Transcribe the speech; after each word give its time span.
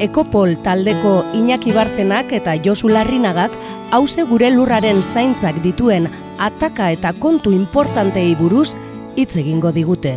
Ekopol 0.00 0.54
taldeko 0.64 1.26
Iñaki 1.36 1.74
Bartenak 1.76 2.30
eta 2.32 2.54
Josu 2.64 2.88
Larrinagak 2.88 3.52
hause 3.92 4.24
gure 4.24 4.48
lurraren 4.48 5.02
zaintzak 5.04 5.58
dituen 5.60 6.08
ataka 6.40 6.86
eta 6.94 7.12
kontu 7.12 7.52
importantei 7.52 8.32
buruz 8.38 8.72
hitz 9.20 9.36
egingo 9.36 9.74
digute. 9.76 10.16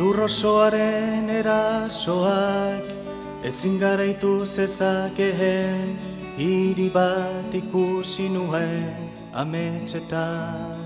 Lurrosoaren 0.00 1.28
erasoak 1.28 2.88
ezin 3.44 3.76
garaitu 3.76 4.46
zezakeen 4.46 5.98
hiri 6.40 6.88
bat 6.88 7.52
ikusi 7.52 8.32
nuen 8.32 9.12
ametxetan. 9.36 10.78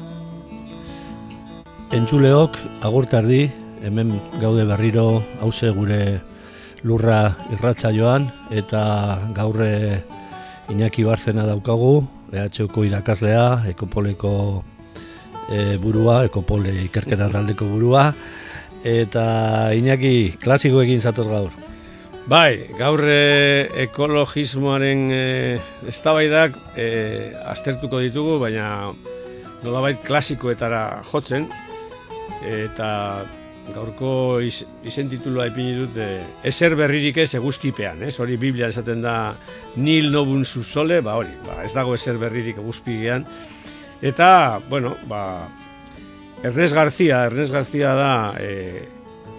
Entzuleok 1.95 2.59
agurtardi 2.83 3.45
hemen 3.87 4.17
gaude 4.43 4.67
berriro 4.67 5.23
hause 5.39 5.71
gure 5.71 6.19
lurra 6.87 7.35
irratza 7.51 7.91
joan 7.91 8.29
eta 8.55 8.83
gaurre 9.35 10.05
Iñaki 10.71 11.05
Barzena 11.07 11.45
daukagu, 11.47 12.01
EHUko 12.35 12.83
irakaslea, 12.87 13.67
Ekopoleko 13.71 14.33
e, 15.51 15.77
burua, 15.83 16.25
Ekopole 16.27 16.73
ikerketa 16.87 17.29
taldeko 17.31 17.69
burua, 17.71 18.09
eta 18.83 19.27
Iñaki 19.79 20.35
klasiko 20.43 20.83
egin 20.83 21.01
zatoz 21.03 21.29
gaur. 21.31 21.55
Bai, 22.27 22.73
gaur 22.75 23.05
e, 23.07 23.71
ekologismoaren 23.87 25.07
e, 25.15 25.23
eztabaidak 25.87 26.59
e, 26.75 26.89
aztertuko 27.47 28.03
ditugu, 28.03 28.41
baina 28.43 28.91
nolabait 29.63 30.03
klasikoetara 30.03 31.05
jotzen, 31.13 31.47
eta 32.43 32.91
gaurko 33.75 34.41
iz, 34.45 34.65
izen 34.87 35.09
titulua 35.11 35.49
ipini 35.51 35.75
dut 35.79 35.97
ezer 36.47 36.77
berririk 36.79 37.19
ez 37.23 37.33
eguzkipean, 37.39 38.03
ez? 38.07 38.15
Hori 38.23 38.37
Biblia 38.41 38.69
esaten 38.71 39.03
da 39.03 39.35
nil 39.77 40.11
nobun 40.13 40.45
zuzole, 40.45 41.01
ba 41.03 41.17
hori, 41.21 41.33
ba, 41.47 41.63
ez 41.65 41.73
dago 41.75 41.95
ezer 41.95 42.19
berririk 42.23 42.61
eguzpigean. 42.63 43.27
Eta, 44.03 44.61
bueno, 44.69 44.95
ba, 45.09 45.49
Ernest 46.43 46.75
García, 46.75 47.25
Ernest 47.27 47.53
García 47.53 47.95
da 47.95 48.13
e, 48.39 48.87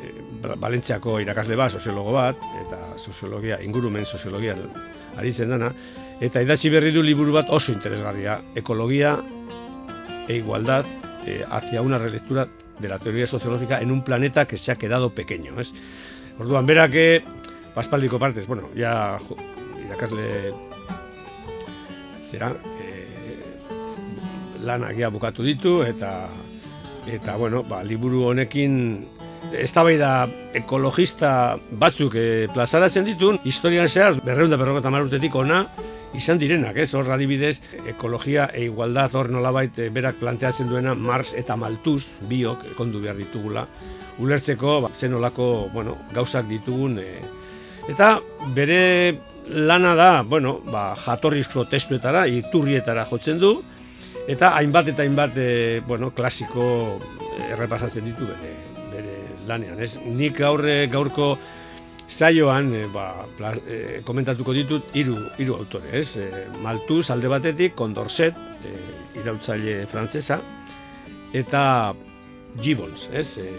e, 0.02 0.56
Balentziako 0.58 1.20
irakasle 1.22 1.56
bat, 1.56 1.72
soziologo 1.72 2.18
bat, 2.18 2.42
eta 2.66 2.98
soziologia, 2.98 3.62
ingurumen 3.64 4.06
soziologia 4.06 4.58
aritzen 5.18 5.54
dana, 5.54 5.72
eta 6.22 6.42
idatzi 6.42 6.72
berri 6.74 6.92
du 6.92 7.04
liburu 7.06 7.36
bat 7.38 7.50
oso 7.54 7.72
interesgarria, 7.72 8.42
ekologia 8.56 9.18
e 10.28 10.36
igualdad 10.36 10.86
e, 11.26 11.44
hacia 11.50 11.82
una 11.82 11.98
relectura 11.98 12.48
de 12.80 12.90
la 12.90 13.00
teoría 13.00 13.28
sociológica 13.28 13.82
en 13.82 13.92
un 13.92 14.04
planeta 14.04 14.46
que 14.46 14.58
se 14.58 14.72
ha 14.72 14.76
quedado 14.76 15.10
pequeño, 15.10 15.60
ez? 15.60 15.74
Orduan, 16.40 16.66
berak 16.66 16.92
que 16.92 17.24
paspaldiko 17.74 18.20
partez, 18.20 18.48
bueno, 18.48 18.70
ja 18.76 19.18
irakasle 19.86 20.54
zera, 22.30 22.52
eh, 22.82 23.38
lanak 24.62 24.98
ja 25.00 25.10
bukatu 25.10 25.44
ditu 25.44 25.82
eta 25.84 26.28
eta 27.08 27.38
bueno, 27.38 27.64
ba, 27.64 27.84
liburu 27.84 28.26
honekin 28.32 29.08
eztabaida 29.56 30.28
ekologista 30.58 31.58
batzuk 31.72 32.18
eh, 32.20 32.48
plazaratzen 32.54 33.06
ditun, 33.08 33.40
historian 33.46 33.88
zehar 33.88 34.20
berreunda 34.26 34.58
berrokota 34.60 34.92
marrutetik 34.92 35.36
ona, 35.36 35.66
izan 36.16 36.40
direnak, 36.40 36.78
ez? 36.78 36.94
Hor 36.96 37.10
adibidez, 37.12 37.60
ekologia 37.88 38.48
e 38.54 38.66
igualdad 38.66 39.16
hor 39.16 39.30
nolabait 39.34 39.80
eh, 39.80 39.90
berak 39.94 40.20
planteatzen 40.22 40.70
duena 40.70 40.96
Mars 40.96 41.34
eta 41.38 41.58
Maltuz 41.60 42.18
biok 42.30 42.74
kondu 42.78 43.02
behar 43.04 43.18
ditugula 43.20 43.68
ulertzeko 44.20 44.82
ba, 44.82 44.92
zen 44.96 45.14
olako, 45.14 45.70
bueno, 45.74 45.98
gauzak 46.14 46.48
ditugun 46.50 46.98
e, 47.02 47.08
eta 47.90 48.18
bere 48.56 49.18
lana 49.48 49.94
da, 49.96 50.12
bueno, 50.24 50.58
ba, 50.66 50.92
jatorrizko 51.06 51.68
testuetara, 51.72 52.26
iturrietara 52.28 53.06
jotzen 53.10 53.40
du 53.40 53.54
eta 54.28 54.56
hainbat 54.58 54.92
eta 54.94 55.06
hainbat 55.06 55.38
e, 55.38 55.50
bueno, 55.88 56.12
klasiko 56.16 56.98
errepasatzen 57.52 58.10
ditu 58.10 58.28
bere, 58.28 58.56
bere 58.96 59.20
lanean, 59.48 59.80
ez? 59.84 59.96
Nik 60.06 60.42
gaurre 60.42 60.88
gaurko 60.92 61.36
Zaioan, 62.08 62.74
e, 62.74 62.86
ba, 62.88 63.26
e, 63.68 64.02
komentatuko 64.08 64.54
ditut 64.56 64.96
hiru 64.96 65.18
hiru 65.38 65.58
autore, 65.60 65.92
ez? 66.00 66.16
E, 66.18 66.28
Maltuz 66.64 67.10
alde 67.12 67.28
batetik, 67.28 67.76
Condorcet, 67.76 68.38
e, 68.64 68.76
irautzaile 69.20 69.82
frantsesa 69.92 70.40
eta 71.36 71.94
Gibbons, 72.64 73.10
ez? 73.12 73.38
E, 73.44 73.52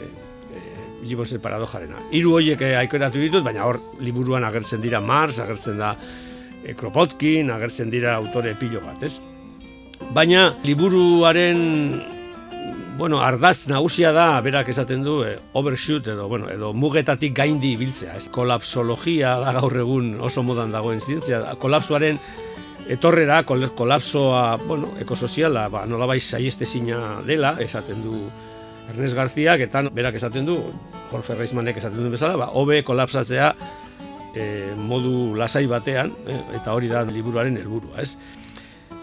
e, 0.48 0.62
Gibbons 1.04 1.32
el 1.37 1.44
paradojarena. 1.44 2.08
Hiru 2.10 2.38
hoiek 2.38 2.64
aikoratu 2.81 3.20
ditut, 3.20 3.44
baina 3.44 3.66
hor 3.69 3.82
liburuan 4.00 4.48
agertzen 4.48 4.81
dira 4.81 5.00
Mars, 5.04 5.38
agertzen 5.44 5.78
da 5.78 5.94
e, 6.64 6.72
Kropotkin, 6.75 7.53
agertzen 7.53 7.92
dira 7.92 8.16
autore 8.16 8.56
pilo 8.58 8.81
bat, 8.81 9.04
ez? 9.04 9.19
Baina 10.14 10.54
liburuaren 10.64 12.18
bueno, 12.98 13.20
ardaz 13.22 13.69
nagusia 13.70 14.10
da, 14.10 14.41
berak 14.42 14.69
esaten 14.72 15.04
du, 15.06 15.20
eh, 15.22 15.38
overshoot 15.54 16.09
edo, 16.10 16.26
bueno, 16.28 16.48
edo 16.50 16.72
mugetatik 16.75 17.32
gaindi 17.36 17.76
ibiltzea. 17.76 18.16
Ez? 18.19 18.26
Kolapsologia 18.34 19.36
da 19.38 19.53
gaur 19.60 19.76
egun 19.78 20.16
oso 20.20 20.42
modan 20.42 20.75
dagoen 20.75 20.98
zientzia. 20.98 21.44
Kolapsoaren 21.62 22.19
etorrera, 22.91 23.44
kol, 23.47 23.69
kolapsoa, 23.78 24.56
bueno, 24.64 24.91
ekosoziala, 24.98 25.69
ba, 25.70 25.84
nola 25.87 26.08
bai 26.10 26.19
saieste 26.19 26.66
dela, 27.25 27.56
esaten 27.60 28.03
du 28.03 28.28
Ernest 28.91 29.14
García, 29.14 29.54
eta 29.54 29.82
berak 29.92 30.16
esaten 30.16 30.47
du, 30.47 30.58
Jorge 31.12 31.34
Reismanek 31.37 31.76
esaten 31.76 32.03
du 32.03 32.10
bezala, 32.10 32.37
ba, 32.37 32.50
hobe 32.53 32.82
kolapsatzea 32.82 33.54
eh, 34.34 34.75
modu 34.75 35.37
lasai 35.37 35.66
batean, 35.66 36.12
eh, 36.26 36.41
eta 36.56 36.75
hori 36.75 36.88
da 36.88 37.04
liburuaren 37.04 37.56
helburua, 37.56 38.03
ez? 38.03 38.16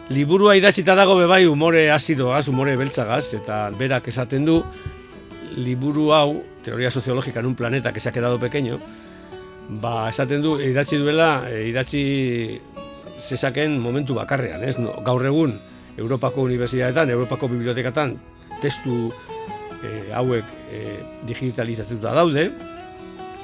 Liburua 0.05 0.53
idatzita 0.53 0.93
dago 0.93 1.15
bebai 1.17 1.47
umore 1.49 1.87
azidoaz, 1.89 2.43
umore 2.51 2.75
beltzagaz, 2.77 3.33
eta 3.33 3.71
berak 3.73 4.05
esaten 4.11 4.43
du, 4.45 4.59
liburu 5.57 6.11
hau, 6.13 6.43
teoria 6.61 6.91
soziologika 6.91 7.39
en 7.39 7.47
un 7.47 7.55
planeta 7.55 7.91
que 7.91 7.99
se 7.99 8.09
ha 8.09 8.11
quedado 8.11 8.39
pequeño, 8.39 8.77
ba, 9.81 10.09
esaten 10.09 10.43
du, 10.43 10.59
idatzi 10.61 10.99
duela, 11.01 11.49
e, 11.49 11.65
idatzi 11.71 12.61
zezaken 13.17 13.79
momentu 13.81 14.13
bakarrean, 14.13 14.61
ez? 14.63 14.77
No, 14.77 14.93
gaur 15.01 15.25
egun, 15.25 15.57
Europako 15.97 16.45
Unibertsitatetan, 16.45 17.09
Europako 17.09 17.49
Bibliotekatan, 17.49 18.13
testu 18.61 19.09
e, 19.81 20.13
hauek 20.13 20.53
e, 20.69 20.99
digitalizatuta 21.25 22.13
daude, 22.13 22.51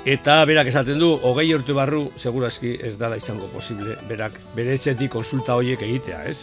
Eta 0.02 0.40
berak 0.50 0.66
esaten 0.66 0.98
du, 0.98 1.12
hogei 1.22 1.52
urte 1.54 1.76
barru, 1.78 2.08
segurazki 2.18 2.72
ez 2.82 2.96
dala 2.98 3.20
izango 3.22 3.46
posible, 3.54 3.94
berak 4.10 4.40
bere 4.56 4.74
etxetik 4.74 5.12
konsulta 5.14 5.54
horiek 5.54 5.84
egitea, 5.86 6.24
ez? 6.26 6.40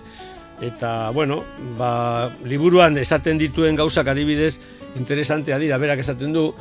Eta, 0.62 1.10
bueno, 1.10 1.41
ba, 1.78 2.30
liburuan 2.47 2.98
esaten 3.03 3.38
dituen 3.38 3.74
gauzak 3.78 4.06
adibidez, 4.15 4.60
interesantea 4.98 5.59
dira, 5.59 5.78
berak 5.83 6.04
esaten 6.04 6.36
du, 6.36 6.53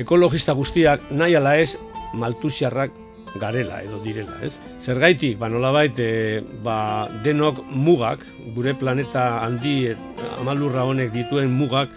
ekologista 0.00 0.56
guztiak 0.56 1.10
nahi 1.12 1.36
ala 1.36 1.58
ez, 1.60 1.74
maltusiarrak 2.16 2.96
garela 3.36 3.82
edo 3.84 4.00
direla, 4.00 4.38
ez? 4.40 4.56
Zergaitik, 4.80 5.36
ba, 5.38 5.52
nolabait, 5.52 6.00
e, 6.00 6.40
ba, 6.64 7.04
denok 7.20 7.60
mugak, 7.68 8.24
gure 8.56 8.72
planeta 8.80 9.42
handi, 9.44 9.92
amalurra 10.38 10.88
honek 10.88 11.12
dituen 11.12 11.52
mugak, 11.52 11.92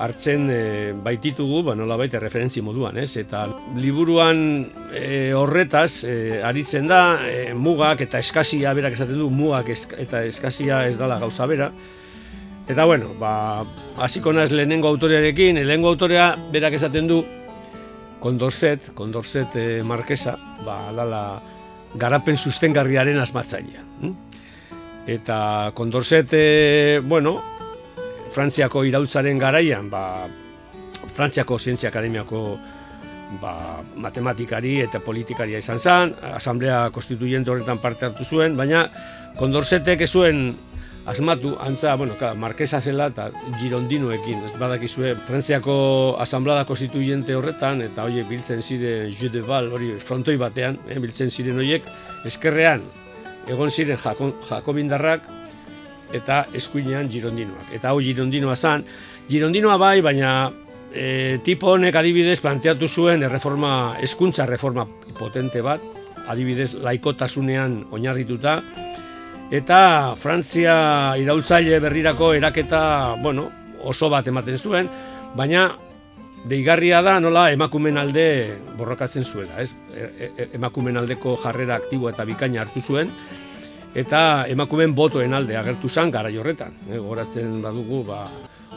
hartzen 0.00 0.48
e, 0.48 0.60
baititugu, 1.04 1.60
ba, 1.66 1.74
nola 1.76 1.98
baita 2.00 2.20
referentzi 2.22 2.62
moduan, 2.64 2.96
ez? 3.02 3.12
Eta 3.20 3.44
liburuan 3.76 4.40
e, 4.96 5.32
horretaz, 5.36 6.04
e, 6.08 6.40
aritzen 6.46 6.88
da, 6.88 7.02
e, 7.28 7.52
mugak 7.54 8.06
eta 8.06 8.20
eskasia, 8.22 8.72
berak 8.76 8.96
esaten 8.96 9.20
du, 9.20 9.28
mugak 9.30 9.68
eta 9.74 10.24
eskasia 10.28 10.86
ez 10.88 10.96
dala 10.98 11.20
gauza 11.20 11.48
bera. 11.50 11.70
Eta 12.70 12.86
bueno, 12.88 13.12
ba, 13.20 13.66
hasiko 14.00 14.32
naz 14.32 14.50
lehenengo 14.54 14.88
autorearekin, 14.88 15.60
lehenengo 15.60 15.92
autorea 15.92 16.32
berak 16.52 16.78
esaten 16.80 17.08
du, 17.10 17.20
kondorset, 18.24 18.92
kondorset 18.96 19.56
e, 19.56 19.68
markesa, 19.84 20.36
ba, 20.64 20.80
dala 20.96 21.22
garapen 22.00 22.38
sustengarriaren 22.38 23.18
asmatzailea. 23.20 23.84
Hm? 24.00 24.18
Eta 25.10 25.38
kondorset, 25.74 26.32
e, 26.32 27.00
bueno, 27.04 27.40
Frantziako 28.30 28.84
irautzaren 28.86 29.38
garaian, 29.38 29.90
ba, 29.90 30.28
Frantziako 31.16 31.58
Zientzia 31.58 31.90
Akademiako 31.90 32.42
ba, 33.42 33.82
matematikari 33.96 34.78
eta 34.84 35.00
politikaria 35.02 35.60
izan 35.62 35.78
zen, 35.78 36.14
asamblea 36.34 36.88
konstituyente 36.94 37.50
horretan 37.50 37.78
parte 37.82 38.06
hartu 38.06 38.24
zuen, 38.24 38.56
baina 38.56 38.86
kondorzetek 39.38 40.06
ez 40.06 40.10
zuen 40.10 40.52
asmatu, 41.10 41.56
antza, 41.64 41.94
bueno, 41.96 42.14
ka, 42.18 42.32
markesa 42.38 42.80
zela 42.80 43.08
eta 43.10 43.30
girondinoekin, 43.60 44.44
ez 44.46 44.54
badakizue, 44.60 45.14
Frantziako 45.26 45.74
asamblea 46.22 46.64
konstituyente 46.68 47.34
horretan, 47.34 47.82
eta 47.86 48.06
horiek 48.06 48.28
biltzen 48.28 48.62
ziren 48.62 49.10
Judeval, 49.16 49.72
hori 49.74 49.94
frontoi 49.98 50.36
batean, 50.40 50.78
eh, 50.88 50.98
biltzen 51.02 51.30
ziren 51.30 51.58
horiek, 51.58 51.88
eskerrean, 52.28 52.84
egon 53.50 53.70
ziren 53.70 53.98
jako, 53.98 54.34
jakobindarrak, 54.48 55.39
eta 56.16 56.44
eskuinean 56.54 57.08
girondinoak. 57.10 57.72
Eta 57.74 57.92
hau 57.92 58.00
girondinoa 58.02 58.56
zen, 58.56 58.84
girondinoa 59.30 59.76
bai, 59.78 60.00
baina 60.00 60.50
e, 60.92 61.38
tipo 61.44 61.72
honek 61.74 61.96
adibidez 61.96 62.40
planteatu 62.40 62.88
zuen 62.88 63.22
erreforma, 63.22 63.96
eskuntza 64.02 64.46
reforma 64.46 64.86
potente 65.18 65.62
bat, 65.62 65.82
adibidez 66.30 66.74
laikotasunean 66.82 67.84
oinarrituta, 67.90 68.60
eta 69.50 70.14
Frantzia 70.18 71.16
iraultzaile 71.18 71.80
berrirako 71.82 72.34
eraketa, 72.38 72.82
bueno, 73.22 73.48
oso 73.82 74.10
bat 74.10 74.26
ematen 74.28 74.58
zuen, 74.58 74.90
baina 75.36 75.70
deigarria 76.48 77.02
da 77.02 77.18
nola 77.20 77.50
emakumen 77.52 77.98
alde 78.00 78.56
borrokatzen 78.78 79.24
zuela, 79.24 79.60
ez? 79.60 79.74
E, 79.92 80.30
e, 80.30 80.48
emakumen 80.56 80.96
aldeko 80.96 81.36
jarrera 81.42 81.76
aktibo 81.76 82.08
eta 82.08 82.24
bikaina 82.24 82.62
hartu 82.62 82.80
zuen, 82.80 83.10
eta 83.94 84.46
emakumen 84.48 84.94
botoen 84.94 85.34
alde 85.34 85.56
agertu 85.56 85.88
zan 85.88 86.10
gara 86.10 86.30
horretan. 86.30 86.74
E, 86.88 86.98
goratzen 86.98 87.60
badugu, 87.62 88.04
ba, 88.04 88.28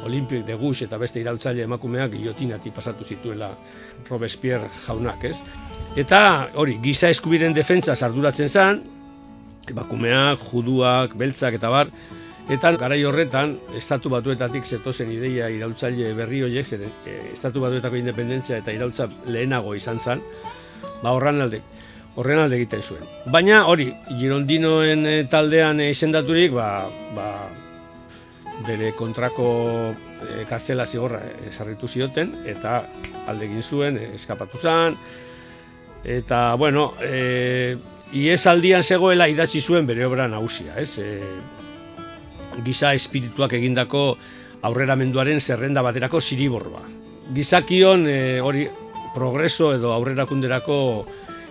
Olimpik 0.04 0.45
de 0.45 0.56
Gux 0.60 0.81
eta 0.83 0.98
beste 0.98 1.21
irautzaile 1.21 1.63
emakumeak 1.63 2.12
guillotinati 2.12 2.71
pasatu 2.75 3.04
zituela 3.04 3.51
Robespierre 4.10 4.69
jaunak, 4.86 5.24
ez? 5.24 5.38
Eta 5.95 6.50
hori, 6.56 6.80
giza 6.83 7.10
eskubiren 7.13 7.54
defentsa 7.54 7.94
arduratzen 7.94 8.50
zen, 8.50 8.81
emakumeak, 9.69 10.42
juduak, 10.51 11.16
beltzak 11.16 11.56
eta 11.59 11.69
bar, 11.69 11.92
eta 12.51 12.74
garai 12.75 13.04
horretan, 13.07 13.56
estatu 13.77 14.09
batuetatik 14.12 14.66
zetozen 14.66 15.12
ideia 15.13 15.48
irautzaile 15.54 16.12
berri 16.18 16.42
horiek, 16.44 16.68
zer, 16.68 16.83
e, 17.06 17.16
estatu 17.31 17.63
batuetako 17.63 18.01
independentzia 18.01 18.59
eta 18.59 18.75
irautza 18.75 19.07
lehenago 19.27 19.75
izan 19.75 20.01
zen, 20.01 20.25
ba 21.04 21.13
horren 21.16 21.42
alde, 21.45 21.62
horren 22.15 22.39
alde 22.44 22.60
egiten 22.60 22.83
zuen. 22.83 23.04
Baina 23.33 23.63
hori, 23.69 23.89
Girondinoen 24.19 25.06
e, 25.10 25.15
taldean 25.30 25.81
izendaturik, 25.81 26.54
ba, 26.54 26.86
ba, 27.15 27.27
bere 28.68 28.92
kontrako 28.98 29.48
e, 29.94 30.44
kartzela 30.50 30.86
zigorra 30.86 31.21
esarritu 31.50 31.88
zioten 31.88 32.31
eta 32.45 32.83
alde 33.27 33.48
egin 33.50 33.63
zuen 33.63 33.98
eskapatu 34.13 34.62
zen. 34.62 34.98
Eta 36.04 36.54
bueno 36.60 36.94
e, 37.01 37.75
ies 38.13 38.42
aldian 38.48 38.83
zegoela 38.83 39.27
idatzi 39.31 39.62
zuen 39.62 39.88
bere 39.88 40.06
obra 40.06 40.27
nagusia 40.27 40.75
ez? 40.80 41.00
E, 41.00 41.19
giza 42.63 42.94
espirituak 42.94 43.56
egindako 43.57 44.13
aurreramenduaren 44.63 45.42
zerrenda 45.42 45.81
baterako 45.81 46.21
ziriborroa. 46.21 46.83
Gizakion 47.33 48.06
e, 48.07 48.39
hori 48.44 48.68
progreso 49.16 49.74
edo 49.74 49.94
aurrerakunderako 49.94 50.77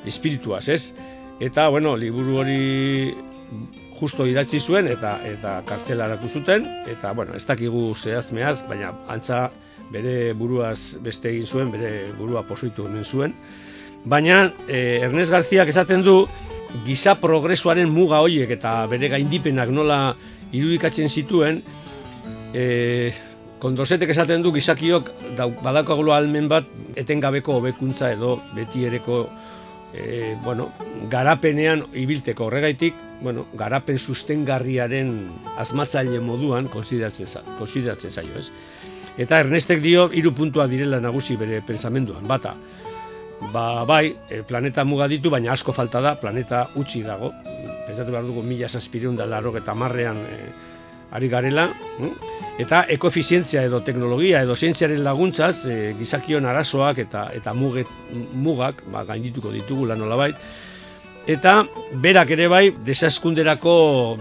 espirituaz 0.06 0.68
ez 0.68 0.92
eta 1.40 1.68
bueno 1.68 1.96
liburu 1.96 2.38
hori 2.38 3.14
justo 4.02 4.26
idatzi 4.26 4.58
zuen 4.60 4.88
eta 4.90 5.16
eta 5.26 5.60
kartzelaratu 5.66 6.28
zuten 6.28 6.66
eta 6.90 7.12
bueno, 7.12 7.36
ez 7.36 7.44
dakigu 7.46 7.92
zehaz 7.94 8.32
mehaz, 8.32 8.62
baina 8.68 8.92
antza 9.08 9.50
bere 9.92 10.32
buruaz 10.34 10.96
beste 11.04 11.30
egin 11.30 11.46
zuen, 11.46 11.70
bere 11.70 12.08
burua 12.16 12.42
posuitu 12.48 12.86
hemen 12.88 13.04
zuen. 13.04 13.34
Baina 14.04 14.46
e, 14.66 15.04
Ernest 15.04 15.30
Garziak 15.30 15.68
esaten 15.68 16.02
du 16.02 16.24
giza 16.86 17.14
progresoaren 17.20 17.90
muga 17.92 18.22
horiek 18.24 18.50
eta 18.56 18.74
bere 18.90 19.12
gaindipenak 19.12 19.70
nola 19.70 20.00
irudikatzen 20.50 21.12
zituen 21.12 21.60
e, 22.54 23.12
kondosetek 23.62 24.10
esaten 24.10 24.42
du 24.42 24.50
gizakiok 24.56 25.12
badakagulo 25.62 26.16
almen 26.16 26.48
bat 26.50 26.66
etengabeko 26.98 27.60
hobekuntza 27.60 28.10
edo 28.16 28.38
beti 28.56 28.88
ereko 28.88 29.28
e, 29.94 30.36
bueno, 30.44 30.70
garapenean 31.10 31.84
ibilteko 31.94 32.46
horregaitik, 32.46 32.94
bueno, 33.22 33.46
garapen 33.54 33.98
sustengarriaren 33.98 35.12
asmatzaile 35.60 36.20
moduan 36.20 36.68
konsideratzen, 36.72 37.28
za, 37.28 37.42
konsideratzen 37.58 38.10
zaio, 38.10 38.38
ez? 38.38 38.50
Eta 39.20 39.42
Ernestek 39.44 39.82
dio 39.84 40.08
hiru 40.12 40.32
puntua 40.34 40.66
direla 40.66 41.00
nagusi 41.00 41.36
bere 41.36 41.60
pensamenduan, 41.66 42.24
bata, 42.28 42.54
ba, 43.52 43.84
bai, 43.84 44.14
e, 44.30 44.42
planeta 44.46 44.84
muga 44.88 45.08
ditu, 45.08 45.30
baina 45.30 45.52
asko 45.52 45.74
falta 45.76 46.00
da, 46.00 46.16
planeta 46.20 46.68
utzi 46.80 47.02
dago, 47.04 47.32
pensatu 47.86 48.10
behar 48.14 48.24
dugu 48.26 48.42
mila 48.46 48.68
saspirion 48.68 49.16
da 49.16 49.26
laro 49.26 49.54
eta 49.58 49.74
marrean 49.74 50.22
e, 50.24 50.38
ari 51.12 51.28
garela, 51.28 51.68
hm? 51.98 52.31
Eta 52.60 52.84
ekoefizientzia 52.92 53.62
edo 53.64 53.80
teknologia 53.80 54.42
edo 54.44 54.56
zientziaren 54.56 55.02
laguntzaz 55.04 55.64
e, 55.64 55.76
gizakion 55.98 56.44
arazoak 56.46 56.98
eta 57.06 57.26
eta 57.32 57.54
muget, 57.56 57.88
mugak 58.34 58.82
ba, 58.92 59.04
gaindituko 59.08 59.52
ditugu 59.54 59.86
lan 59.88 60.02
nolabait 60.04 60.36
eta 61.26 61.62
berak 62.02 62.30
ere 62.36 62.48
bai 62.52 62.64
desaskunderako 62.84 63.74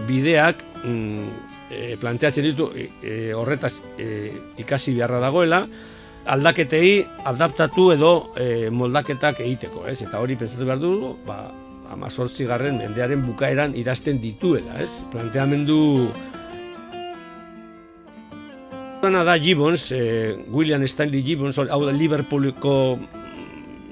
bideak 0.08 0.62
mm, 0.84 1.28
e, 1.70 1.96
planteatzen 2.00 2.48
ditu 2.50 2.70
e, 2.76 3.32
horretaz 3.36 3.80
e, 3.98 4.32
ikasi 4.64 4.94
beharra 4.96 5.20
dagoela 5.20 5.66
aldaketei 6.24 7.02
adaptatu 7.26 7.90
edo 7.96 8.12
e, 8.38 8.70
moldaketak 8.70 9.40
egiteko, 9.42 9.86
ez? 9.90 9.98
Eta 10.04 10.20
hori 10.22 10.36
pentsatu 10.38 10.68
behar 10.68 10.78
dugu, 10.78 11.16
ba, 11.26 11.50
garren 12.48 12.78
mendearen 12.78 13.24
bukaeran 13.26 13.74
idazten 13.74 14.20
dituela, 14.22 14.78
ez? 14.80 15.02
Planteamendu 15.10 16.08
Dana 19.02 19.24
da 19.24 19.36
Gibbons, 19.36 19.90
eh, 19.90 20.36
William 20.48 20.86
Stanley 20.86 21.24
Gibbons, 21.24 21.58
hau 21.58 21.84
da 21.84 21.90
Liverpooleko 21.90 23.00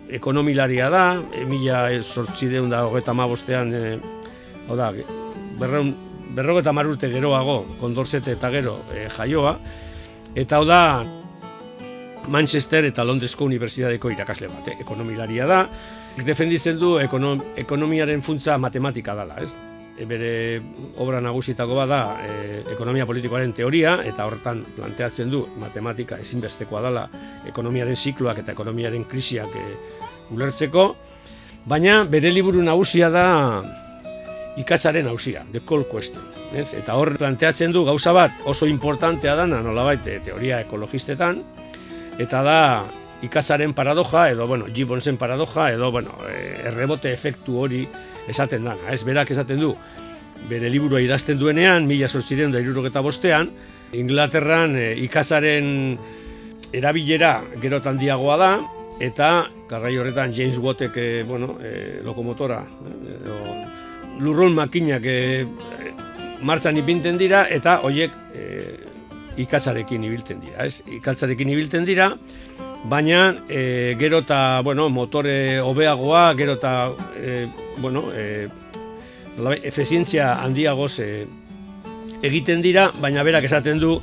ekonomilaria 0.09 0.87
da, 0.89 1.19
e, 1.35 1.43
mila 1.51 1.89
sortzideun 1.99 2.71
da 2.71 2.85
hogeta 2.87 3.11
mabostean, 3.13 3.73
e, 3.75 3.99
hau 4.69 4.77
da, 4.79 4.93
berreun, 5.59 5.91
berrogeta 6.37 6.71
marurte 6.71 7.11
geroago, 7.11 7.65
kondorzete 7.81 8.37
eta 8.37 8.53
gero 8.55 8.77
e, 8.95 9.09
jaioa, 9.11 9.57
eta 10.39 10.61
hau 10.61 10.69
da 10.69 11.03
Manchester 12.29 12.87
eta 12.93 13.03
Londresko 13.03 13.51
Unibertsitateko 13.51 14.15
irakasle 14.15 14.47
bat, 14.47 14.71
ekonomilaria 14.79 15.51
da, 15.51 15.65
defenditzen 16.23 16.79
du 16.79 17.01
ekonom, 17.03 17.43
ekonomiaren 17.59 18.23
funtza 18.23 18.59
matematika 18.63 19.19
dela, 19.19 19.43
ez? 19.43 19.57
E, 20.01 20.07
bere 20.09 20.63
obra 20.97 21.21
nagusitako 21.21 21.77
bada 21.77 22.01
e, 22.25 22.63
ekonomia 22.73 23.05
politikoaren 23.05 23.53
teoria 23.53 23.99
eta 24.09 24.25
horretan 24.25 24.63
planteatzen 24.77 25.29
du 25.29 25.43
matematika 25.61 26.17
ezinbestekoa 26.25 26.81
dela 26.87 27.03
ekonomiaren 27.51 27.97
zikloak 27.97 28.41
eta 28.41 28.55
ekonomiaren 28.57 29.05
krisiak 29.11 29.53
e, 29.61 29.67
ulertzeko 30.33 30.87
baina 31.69 32.01
bere 32.09 32.33
liburu 32.33 32.63
nagusia 32.65 33.11
da 33.13 33.27
ikatzaren 34.61 35.07
hausia, 35.07 35.45
the 35.53 35.61
call 35.61 35.85
question 35.85 36.25
ez? 36.57 36.73
eta 36.75 36.97
hor 36.97 37.13
planteatzen 37.21 37.73
du 37.77 37.85
gauza 37.85 38.15
bat 38.17 38.49
oso 38.49 38.67
importantea 38.67 39.37
dana 39.37 39.61
nolabait 39.61 40.09
e, 40.09 40.17
teoria 40.25 40.63
ekologistetan 40.65 41.45
eta 42.21 42.43
da 42.47 42.61
ikatzaren 43.23 43.75
paradoja 43.75 44.29
edo 44.31 44.47
bueno, 44.47 44.67
Gibbonsen 44.73 45.17
paradoja 45.17 45.71
edo 45.73 45.91
bueno, 45.91 46.17
e, 46.29 46.61
errebote 46.69 47.13
efektu 47.13 47.59
hori 47.61 47.87
esaten 48.29 48.65
dana, 48.65 48.93
ez 48.93 49.03
berak 49.05 49.31
esaten 49.31 49.61
du, 49.61 49.75
bere 50.49 50.71
liburua 50.73 51.01
idazten 51.05 51.39
duenean, 51.39 51.87
mila 51.89 52.09
sortziren 52.09 52.53
da 52.53 52.63
irurogeta 52.63 53.03
bostean, 53.05 53.51
Inglaterran 53.93 54.77
e, 54.79 54.93
ikazaren 55.05 55.99
erabilera 56.73 57.41
gero 57.61 57.81
diagoa 57.81 58.37
da, 58.39 58.51
eta 59.01 59.49
garrai 59.69 59.97
horretan 59.99 60.33
James 60.35 60.59
Wattek 60.59 60.97
e, 60.97 61.23
bueno, 61.25 61.59
e, 61.61 62.01
lokomotora, 62.05 62.63
e, 62.63 64.21
lurrun 64.21 64.55
makinak 64.55 65.03
e, 65.05 65.47
martzan 66.43 66.77
ipinten 66.77 67.19
dira, 67.19 67.47
eta 67.51 67.81
horiek 67.83 68.13
e, 68.35 68.47
ikazarekin 69.41 70.05
ibilten 70.05 70.41
dira, 70.41 70.67
ez? 70.67 70.83
Ikatzarekin 70.87 71.49
ibilten 71.49 71.87
dira, 71.89 72.13
baina 72.85 73.45
e, 73.49 73.97
gero 73.99 74.23
eta 74.25 74.61
bueno, 74.65 74.89
motore 74.89 75.61
hobeagoa, 75.61 76.35
gero 76.35 76.57
eta 76.57 76.91
e, 77.17 77.49
bueno, 77.79 78.05
e, 78.15 78.49
efezientzia 79.63 80.41
handiagoz 80.43 80.99
e, 81.01 81.27
egiten 82.23 82.63
dira, 82.63 82.91
baina 83.01 83.23
berak 83.23 83.45
esaten 83.45 83.81
du, 83.81 83.99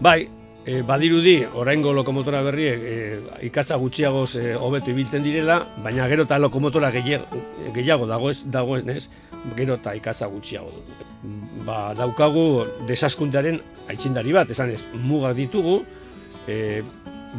bai, 0.00 0.28
e, 0.64 0.80
badirudi, 0.82 1.44
oraingo 1.54 1.92
lokomotora 1.92 2.42
berriek 2.44 2.82
e, 2.84 2.96
ikatza 3.48 3.76
gutxiagoz 3.80 4.36
hobetu 4.60 4.92
ibiltzen 4.92 5.24
direla, 5.24 5.60
baina 5.84 6.08
gero 6.08 6.24
eta 6.28 6.38
lokomotora 6.40 6.90
gehiago 6.92 8.06
dago 8.08 8.30
ez, 8.30 8.42
dago 8.46 8.78
ez, 8.78 9.08
gero 9.56 9.76
eta 9.80 9.94
ikatza 9.96 10.28
gutxiago 10.32 10.72
dugu. 10.72 11.10
Ba, 11.64 11.94
daukagu 11.96 12.64
desaskuntearen 12.88 13.60
aitzindari 13.88 14.32
bat, 14.32 14.50
esan 14.50 14.72
ez, 14.72 14.82
mugak 15.00 15.36
ditugu, 15.36 15.82
e, 16.48 16.82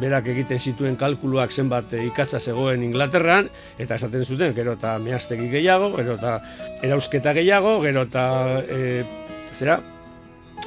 berak 0.00 0.28
egiten 0.32 0.60
zituen 0.60 0.96
kalkuluak 1.00 1.52
zenbat 1.52 1.92
e, 1.96 2.04
ikatza 2.10 2.40
zegoen 2.40 2.82
Inglaterran, 2.84 3.50
eta 3.78 3.96
esaten 3.96 4.24
zuten, 4.24 4.54
gero 4.56 4.76
eta 4.76 4.96
mehaztegi 5.02 5.48
gehiago, 5.52 5.92
gero 5.96 6.16
eta 6.18 6.38
erausketa 6.84 7.32
gehiago, 7.36 7.78
gero 7.84 8.06
eta, 8.08 8.24
e, 8.68 9.04
zera, 9.56 9.80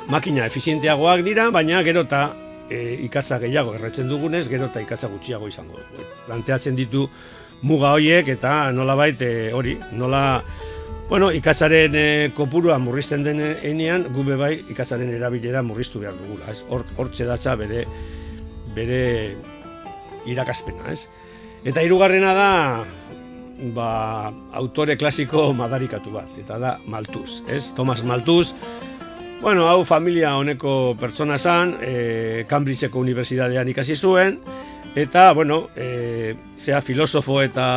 makina 0.10 0.48
efizienteagoak 0.50 1.24
dira, 1.26 1.50
baina 1.54 1.84
gero 1.86 2.06
eta 2.08 2.24
e, 2.70 2.96
ikatza 3.06 3.40
gehiago 3.42 3.76
erretzen 3.78 4.10
dugunez, 4.10 4.48
gero 4.50 4.70
eta 4.70 4.82
ikatza 4.82 5.10
gutxiago 5.12 5.50
izango 5.50 5.78
dugu. 5.78 6.08
Planteatzen 6.28 6.78
ditu 6.78 7.08
muga 7.62 7.94
horiek 7.98 8.30
eta 8.36 8.72
nolabait 8.74 9.22
e, 9.22 9.52
hori, 9.54 9.78
nola 9.92 10.42
bueno, 11.10 11.32
ikatzaren 11.34 11.96
e, 11.98 12.08
kopurua 12.38 12.78
murrizten 12.78 13.26
enean, 13.26 14.06
gube 14.14 14.36
bai 14.38 14.54
ikatzaren 14.70 15.10
erabilera 15.16 15.64
murriztu 15.66 16.04
behar 16.04 16.14
dugula, 16.14 16.52
ez? 16.54 16.62
Hor, 16.70 16.86
hortxe 17.02 17.26
datza 17.26 17.56
bere, 17.58 17.86
bere 18.80 19.04
irakaspena, 20.30 20.94
ez? 20.94 21.06
Eta 21.68 21.84
hirugarrena 21.84 22.34
da, 22.38 22.52
ba, 23.76 23.90
autore 24.60 24.96
klasiko 25.00 25.50
madarikatu 25.58 26.14
bat, 26.14 26.32
eta 26.40 26.60
da 26.62 26.78
Maltuz, 26.88 27.42
ez? 27.52 27.72
Thomas 27.76 28.04
Maltuz, 28.08 28.54
bueno, 29.42 29.68
hau 29.68 29.84
familia 29.88 30.36
honeko 30.38 30.96
pertsona 31.00 31.38
zan, 31.38 31.78
e, 31.82 32.46
Cambridgeko 32.48 33.00
Unibertsitatean 33.00 33.72
ikasi 33.72 33.96
zuen, 33.96 34.40
eta, 34.96 35.32
bueno, 35.34 35.68
e, 35.76 36.36
zea 36.58 36.82
filosofo 36.82 37.42
eta 37.44 37.70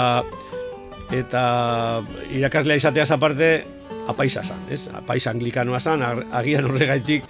eta 1.13 1.43
irakaslea 2.33 2.81
izateaz 2.81 3.11
aparte 3.13 3.49
apaisa 4.09 4.43
zan, 4.43 4.63
ez? 4.73 4.87
Apaisa 4.97 5.31
anglikanoa 5.31 5.81
zan, 5.81 6.03
agian 6.33 6.71
horregaitik 6.71 7.27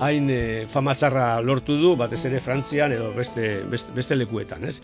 hain 0.00 0.28
e, 0.30 0.66
famazarra 0.70 1.40
lortu 1.40 1.76
du, 1.78 1.94
batez 1.96 2.24
ere 2.26 2.40
Frantzian 2.40 2.92
edo 2.92 3.12
beste, 3.14 3.62
beste, 3.70 3.94
beste 3.94 4.18
lekuetan, 4.18 4.64
ez? 4.68 4.80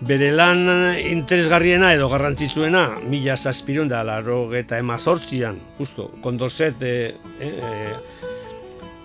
Bere 0.00 0.30
lan 0.32 0.62
interesgarriena 0.96 1.90
edo 1.92 2.08
garrantzitsuena, 2.08 2.86
mila 3.10 3.36
zazpirun 3.36 3.90
da, 3.90 4.00
laro 4.06 4.46
eta 4.56 4.78
emazortzian, 4.80 5.58
justo, 5.76 6.08
kondorset 6.24 6.80
e, 6.80 6.94
e, 7.40 7.50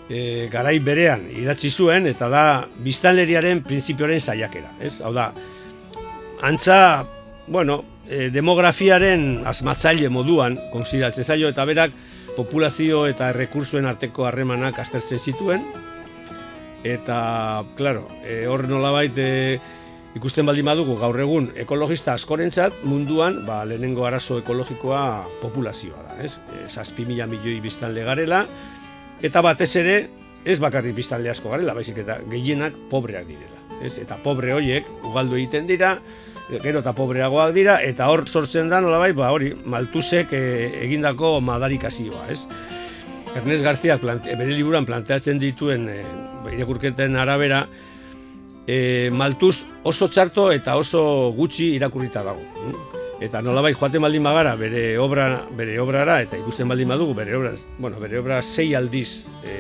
e, 0.07 0.21
garai 0.51 0.77
berean 0.79 1.27
idatzi 1.35 1.71
zuen, 1.71 2.07
eta 2.07 2.29
da 2.31 2.45
biztanleriaren 2.85 3.59
printzipioaren 3.67 4.23
saiakera, 4.23 4.71
ez? 4.79 5.01
Hau 5.03 5.11
da, 5.15 5.33
antza, 6.47 6.79
bueno, 7.47 7.81
e, 8.07 8.29
demografiaren 8.33 9.43
asmatzaile 9.47 10.09
moduan 10.13 10.57
konsideratzen 10.71 11.25
zaio 11.25 11.49
eta 11.51 11.65
berak 11.67 11.95
populazio 12.35 13.05
eta 13.07 13.29
errekursuen 13.33 13.85
arteko 13.89 14.27
harremanak 14.27 14.79
aztertzen 14.79 15.19
zituen 15.19 15.65
eta 16.85 17.65
claro, 17.77 18.05
e, 18.23 18.45
hor 18.47 18.67
nolabait 18.69 19.17
e, 19.17 19.59
ikusten 20.15 20.45
baldin 20.45 20.67
badugu 20.67 20.95
gaur 20.99 21.17
egun 21.19 21.49
ekologista 21.59 22.13
askorentzat 22.13 22.83
munduan 22.87 23.41
ba, 23.47 23.63
lehenengo 23.65 24.05
arazo 24.05 24.37
ekologikoa 24.43 25.01
populazioa 25.41 26.03
da, 26.03 26.19
ez? 26.23 26.35
E, 26.53 26.67
zazpi 26.69 27.07
mila 27.09 27.27
milioi 27.31 27.57
biztanle 27.63 28.05
garela 28.05 28.45
eta 29.25 29.41
batez 29.41 29.71
ere 29.81 29.97
ez 30.45 30.59
bakarrik 30.61 30.93
biztanle 30.95 31.31
asko 31.31 31.49
garela, 31.49 31.73
baizik 31.73 31.97
eta 32.03 32.19
gehienak 32.29 32.75
pobreak 32.91 33.25
direla, 33.25 33.63
ez? 33.81 33.95
Eta 33.97 34.19
pobre 34.21 34.53
horiek 34.53 34.87
ugaldu 35.09 35.39
egiten 35.39 35.65
dira, 35.65 35.95
gero 36.49 36.81
eta 36.83 36.93
pobreagoak 36.93 37.53
dira, 37.55 37.79
eta 37.81 38.09
hor 38.11 38.27
sortzen 38.29 38.69
da, 38.69 38.81
nola 38.81 38.99
bai, 39.01 39.11
ba, 39.17 39.31
hori, 39.33 39.53
maltuzek 39.65 40.33
e, 40.35 40.43
egindako 40.85 41.39
madarikazioa, 41.41 42.27
ez? 42.33 42.45
Ernest 43.35 43.65
García 43.65 43.97
plante, 43.99 44.35
bere 44.37 44.53
liburan 44.53 44.85
planteatzen 44.85 45.41
dituen 45.41 45.89
e, 45.89 45.99
irakurketen 46.53 47.17
arabera, 47.19 47.65
e, 48.67 49.09
maltuz 49.11 49.65
oso 49.83 50.07
txarto 50.09 50.51
eta 50.53 50.77
oso 50.77 51.31
gutxi 51.35 51.73
irakurrita 51.75 52.23
dago. 52.25 52.43
Eta 53.23 53.41
nolabait 53.41 53.77
joaten 53.77 54.03
baldin 54.03 54.25
bagara 54.27 54.55
bere 54.59 54.97
obra 54.99 55.29
bere 55.55 55.77
obrara 55.79 56.19
eta 56.23 56.37
ikusten 56.37 56.67
baldin 56.67 56.89
badugu 56.91 57.13
bere 57.15 57.35
obra, 57.37 57.53
bueno, 57.79 57.99
bere 58.01 58.19
obra 58.19 58.41
sei 58.41 58.73
aldiz 58.75 59.25
e, 59.43 59.55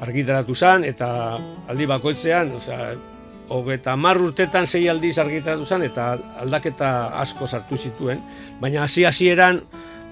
argitaratu 0.00 0.54
zan 0.54 0.84
eta 0.88 1.10
aldi 1.68 1.86
bakoitzean, 1.90 2.54
osea, 2.56 2.94
hogeta 3.48 3.96
mar 3.96 4.20
urtetan 4.20 4.66
sei 4.66 4.88
aldiz 4.88 5.16
argitaratu 5.18 5.64
zen 5.64 5.84
eta 5.86 6.10
aldaketa 6.42 6.90
asko 7.20 7.46
sartu 7.46 7.78
zituen, 7.78 8.20
baina 8.60 8.84
hasi 8.84 9.04
hasieran 9.04 9.62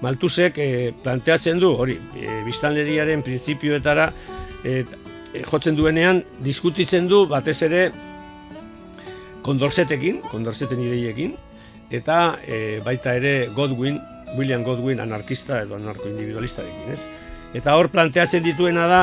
Maltuzek 0.01 0.57
e, 0.61 0.93
planteatzen 1.03 1.57
du, 1.57 1.71
hori, 1.73 1.95
e, 2.17 2.41
biztanleriaren 2.45 3.23
printzipioetara 3.25 4.11
e, 4.61 4.83
jotzen 5.47 5.77
duenean, 5.77 6.21
diskutitzen 6.45 7.07
du 7.09 7.23
batez 7.29 7.57
ere 7.65 7.87
kondorzetekin, 9.45 10.21
kondorzeten 10.29 10.83
ideiekin, 10.83 11.33
eta 11.89 12.37
e, 12.45 12.79
baita 12.85 13.15
ere 13.17 13.47
Godwin, 13.55 13.97
William 14.35 14.63
Godwin 14.63 14.99
anarkista 14.99 15.63
edo 15.63 15.77
anarko-individualistarekin, 15.79 16.93
ez? 16.93 17.01
Eta 17.57 17.77
hor 17.79 17.89
planteatzen 17.89 18.43
dituena 18.45 18.85
da, 18.91 19.01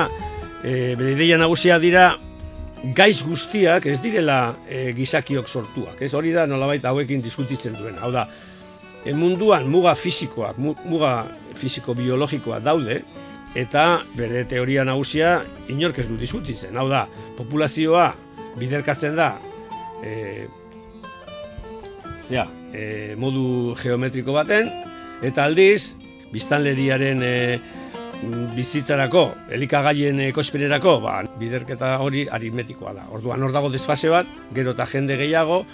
e, 0.63 0.95
bere 0.95 1.15
ideia 1.17 1.41
nagusia 1.41 1.81
dira, 1.83 2.13
gaiz 2.93 3.23
guztiak 3.25 3.87
ez 3.89 3.99
direla 4.03 4.57
e, 4.69 4.93
gizakiok 4.97 5.49
sortuak. 5.49 6.01
Ez 6.03 6.13
hori 6.15 6.35
da 6.35 6.45
nolabait 6.47 6.85
hauekin 6.85 7.23
diskutitzen 7.25 7.77
duen. 7.79 7.97
Hau 8.03 8.11
da, 8.13 8.27
e, 9.05 9.15
munduan 9.17 9.69
muga 9.71 9.95
fisikoak, 9.97 10.59
muga 10.59 11.15
fisiko-biologikoa 11.61 12.61
daude, 12.65 13.01
eta 13.55 14.03
bere 14.19 14.43
teoria 14.51 14.85
nagusia 14.85 15.39
inork 15.73 16.03
ez 16.03 16.09
du 16.11 16.19
diskutitzen. 16.21 16.77
Hau 16.77 16.89
da, 16.91 17.07
populazioa 17.39 18.11
biderkatzen 18.59 19.17
da 19.17 19.31
e, 20.05 20.47
ja, 22.29 22.49
e, 22.75 23.15
modu 23.21 23.75
geometriko 23.81 24.35
baten, 24.37 24.69
eta 25.25 25.47
aldiz, 25.49 25.95
biztanleriaren 26.35 27.23
e, 27.23 27.35
bizitzarako, 28.55 29.25
elikagaien 29.55 30.21
ekospenerako, 30.29 30.99
ba, 31.05 31.17
biderketa 31.41 31.97
hori 32.05 32.27
aritmetikoa 32.31 32.95
da. 32.97 33.09
Orduan 33.15 33.43
hor 33.43 33.55
dago 33.55 33.71
desfase 33.73 34.11
bat, 34.13 34.29
gero 34.55 34.75
eta 34.77 34.87
jende 34.91 35.17
gehiago, 35.21 35.65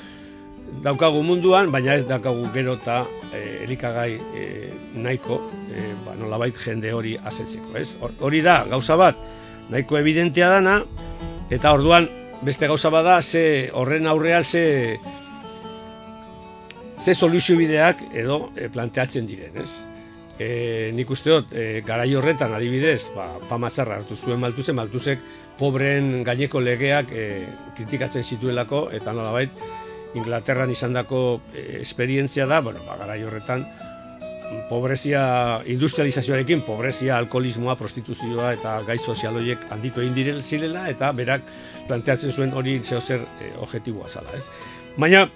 daukagu 0.85 1.23
munduan, 1.27 1.71
baina 1.73 1.97
ez 1.99 2.07
daukagu 2.09 2.47
gero 2.55 2.77
eta 2.79 3.03
e, 3.35 3.43
elikagai 3.67 4.11
e, 4.15 4.47
nahiko, 4.95 5.41
e, 5.69 5.91
ba, 6.07 6.15
nolabait 6.19 6.57
jende 6.65 6.95
hori 6.95 7.17
asetzeko, 7.19 7.75
ez? 7.79 7.95
Hori 8.21 8.43
da, 8.47 8.63
gauza 8.71 8.97
bat, 9.01 9.21
nahiko 9.71 9.99
evidentea 9.99 10.51
dana, 10.57 10.81
eta 11.51 11.75
orduan 11.77 12.09
beste 12.47 12.71
gauza 12.71 12.91
bada, 12.95 13.21
ze 13.23 13.71
horren 13.75 14.07
aurrean 14.07 14.45
ze 14.45 14.99
ze 17.01 17.15
soluzio 17.15 17.57
bideak 17.57 18.03
edo 18.13 18.51
e, 18.57 18.69
planteatzen 18.69 19.27
diren, 19.27 19.57
ez? 19.57 19.90
E, 20.41 20.91
nik 20.97 21.11
uste 21.13 21.35
dut, 21.35 21.53
e, 21.53 21.83
garai 21.85 22.09
horretan 22.17 22.55
adibidez, 22.57 23.11
ba, 23.13 23.35
pamatzarra 23.51 24.01
hartu 24.01 24.17
zuen 24.17 24.41
maltuzen, 24.41 24.79
maltuzek 24.79 25.21
pobren 25.59 26.25
gaineko 26.25 26.63
legeak 26.65 27.13
e, 27.13 27.27
kritikatzen 27.77 28.25
zituelako, 28.25 28.89
eta 28.97 29.13
nolabait, 29.17 29.69
Inglaterran 30.17 30.73
izandako 30.73 31.41
e, 31.55 31.83
esperientzia 31.85 32.49
da, 32.51 32.63
bueno, 32.65 32.81
ba, 32.89 32.97
garai 33.03 33.21
horretan, 33.23 33.67
pobrezia, 34.67 35.61
industrializazioarekin, 35.71 36.65
pobrezia, 36.67 37.19
alkoholismoa, 37.21 37.77
prostituzioa 37.79 38.55
eta 38.57 38.81
gai 38.89 38.97
sozialoiek 38.99 39.69
handitu 39.71 40.03
egin 40.03 40.17
direl 40.17 40.43
zirela, 40.43 40.89
eta 40.91 41.13
berak 41.15 41.47
planteatzen 41.87 42.33
zuen 42.33 42.57
hori 42.57 42.81
zeo 42.83 42.99
zer 43.01 43.29
e, 43.39 43.53
objetiboa 43.61 44.09
zala, 44.09 44.35
ez? 44.41 44.49
Baina, 44.99 45.29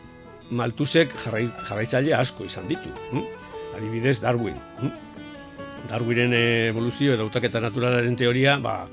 maltuzek 0.50 1.14
jarraitzaile 1.20 2.16
asko 2.16 2.49
izan 2.49 2.66
ditu. 2.73 2.90
Hm? 3.12 3.43
Adibidez 3.76 4.21
Darwin. 4.23 4.57
Hm? 4.81 4.93
Darwinen 5.90 6.33
evoluzio 6.35 7.14
eta 7.14 7.26
utaketa 7.26 7.61
naturalaren 7.61 8.16
teoria, 8.16 8.57
ba, 8.62 8.85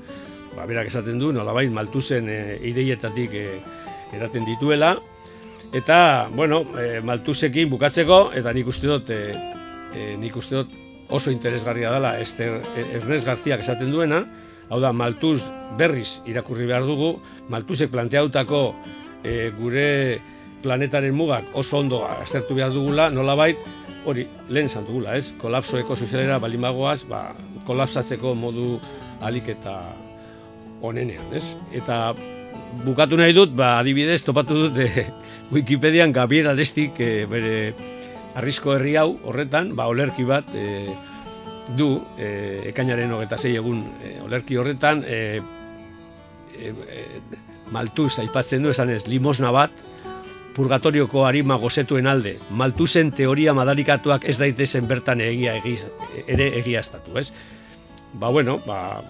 ba 0.56 0.66
berak 0.68 0.90
esaten 0.92 1.18
du, 1.18 1.32
nolabait 1.32 1.72
maltuzen 1.72 2.28
e, 2.28 2.38
ideietatik 2.68 3.34
e, 3.34 3.46
eraten 4.12 4.44
dituela, 4.44 4.94
eta, 5.72 6.28
bueno, 6.36 6.62
e, 6.76 7.00
maltuzekin 7.00 7.70
bukatzeko, 7.72 8.26
eta 8.36 8.52
nik 8.52 8.68
uste 8.68 8.90
dut, 8.90 9.10
e, 9.10 9.32
e, 9.96 10.12
nik 10.20 10.36
uste 10.36 10.60
dut 10.60 10.76
oso 11.12 11.32
interesgarria 11.32 11.92
dela 11.92 12.18
Ester, 12.20 12.60
Ernest 12.76 13.26
Garziak 13.28 13.64
esaten 13.64 13.92
duena, 13.92 14.22
hau 14.72 14.80
da, 14.80 14.92
maltuz 14.96 15.42
berriz 15.78 16.20
irakurri 16.28 16.68
behar 16.68 16.84
dugu, 16.88 17.14
maltuzek 17.52 17.90
planteautako 17.92 18.62
e, 19.24 19.50
gure 19.56 19.88
planetaren 20.62 21.14
mugak 21.14 21.56
oso 21.58 21.78
ondo 21.78 22.02
aztertu 22.06 22.54
behar 22.58 22.72
dugula, 22.74 23.10
nolabait, 23.10 23.58
hori, 24.06 24.26
lehen 24.50 24.70
esan 24.70 24.86
dugula, 24.86 25.16
ez? 25.18 25.32
Kolapso 25.40 25.78
ekosozialera 25.80 26.38
balimagoaz, 26.42 27.02
ba, 27.10 27.24
kolapsatzeko 27.66 28.34
modu 28.38 28.76
alik 29.22 29.52
eta 29.54 29.76
onenean, 30.82 31.28
ez? 31.36 31.54
Eta 31.74 32.14
bukatu 32.84 33.18
nahi 33.20 33.34
dut, 33.36 33.54
ba, 33.56 33.76
adibidez, 33.80 34.22
topatu 34.26 34.58
dut 34.66 34.82
e, 34.82 35.06
Wikipedian 35.54 36.12
Gabriel 36.14 36.50
Alestik 36.52 36.98
e, 37.00 37.12
bere 37.30 37.56
arrisko 38.38 38.76
herri 38.76 38.96
hau 38.98 39.12
horretan, 39.28 39.74
ba, 39.78 39.86
olerki 39.92 40.26
bat 40.26 40.48
e, 40.56 40.88
du, 41.78 41.94
e, 42.18 42.28
ekainaren 42.72 43.12
hogeta 43.14 43.38
zei 43.38 43.54
egun 43.60 43.84
e, 44.02 44.16
olerki 44.24 44.58
horretan, 44.58 45.04
e, 45.06 45.40
e, 46.58 46.74
Maltuz 47.72 48.18
aipatzen 48.20 48.64
du 48.64 48.68
esan 48.72 48.90
ez 48.92 49.06
limosna 49.08 49.52
bat, 49.54 49.72
purgatorioko 50.56 51.24
harima 51.26 51.56
gozetuen 51.60 52.06
alde, 52.06 52.36
Maltuzen 52.50 53.12
teoria 53.16 53.54
madarikatuak 53.56 54.26
ez 54.28 54.38
daitezen 54.40 54.88
bertan 54.88 55.20
egia 55.24 55.56
egiz, 55.60 55.80
ere 56.26 56.48
egiaztatu, 56.60 57.16
ez? 57.18 57.30
Ba, 58.12 58.28
bueno, 58.28 58.58
ba, 58.66 59.00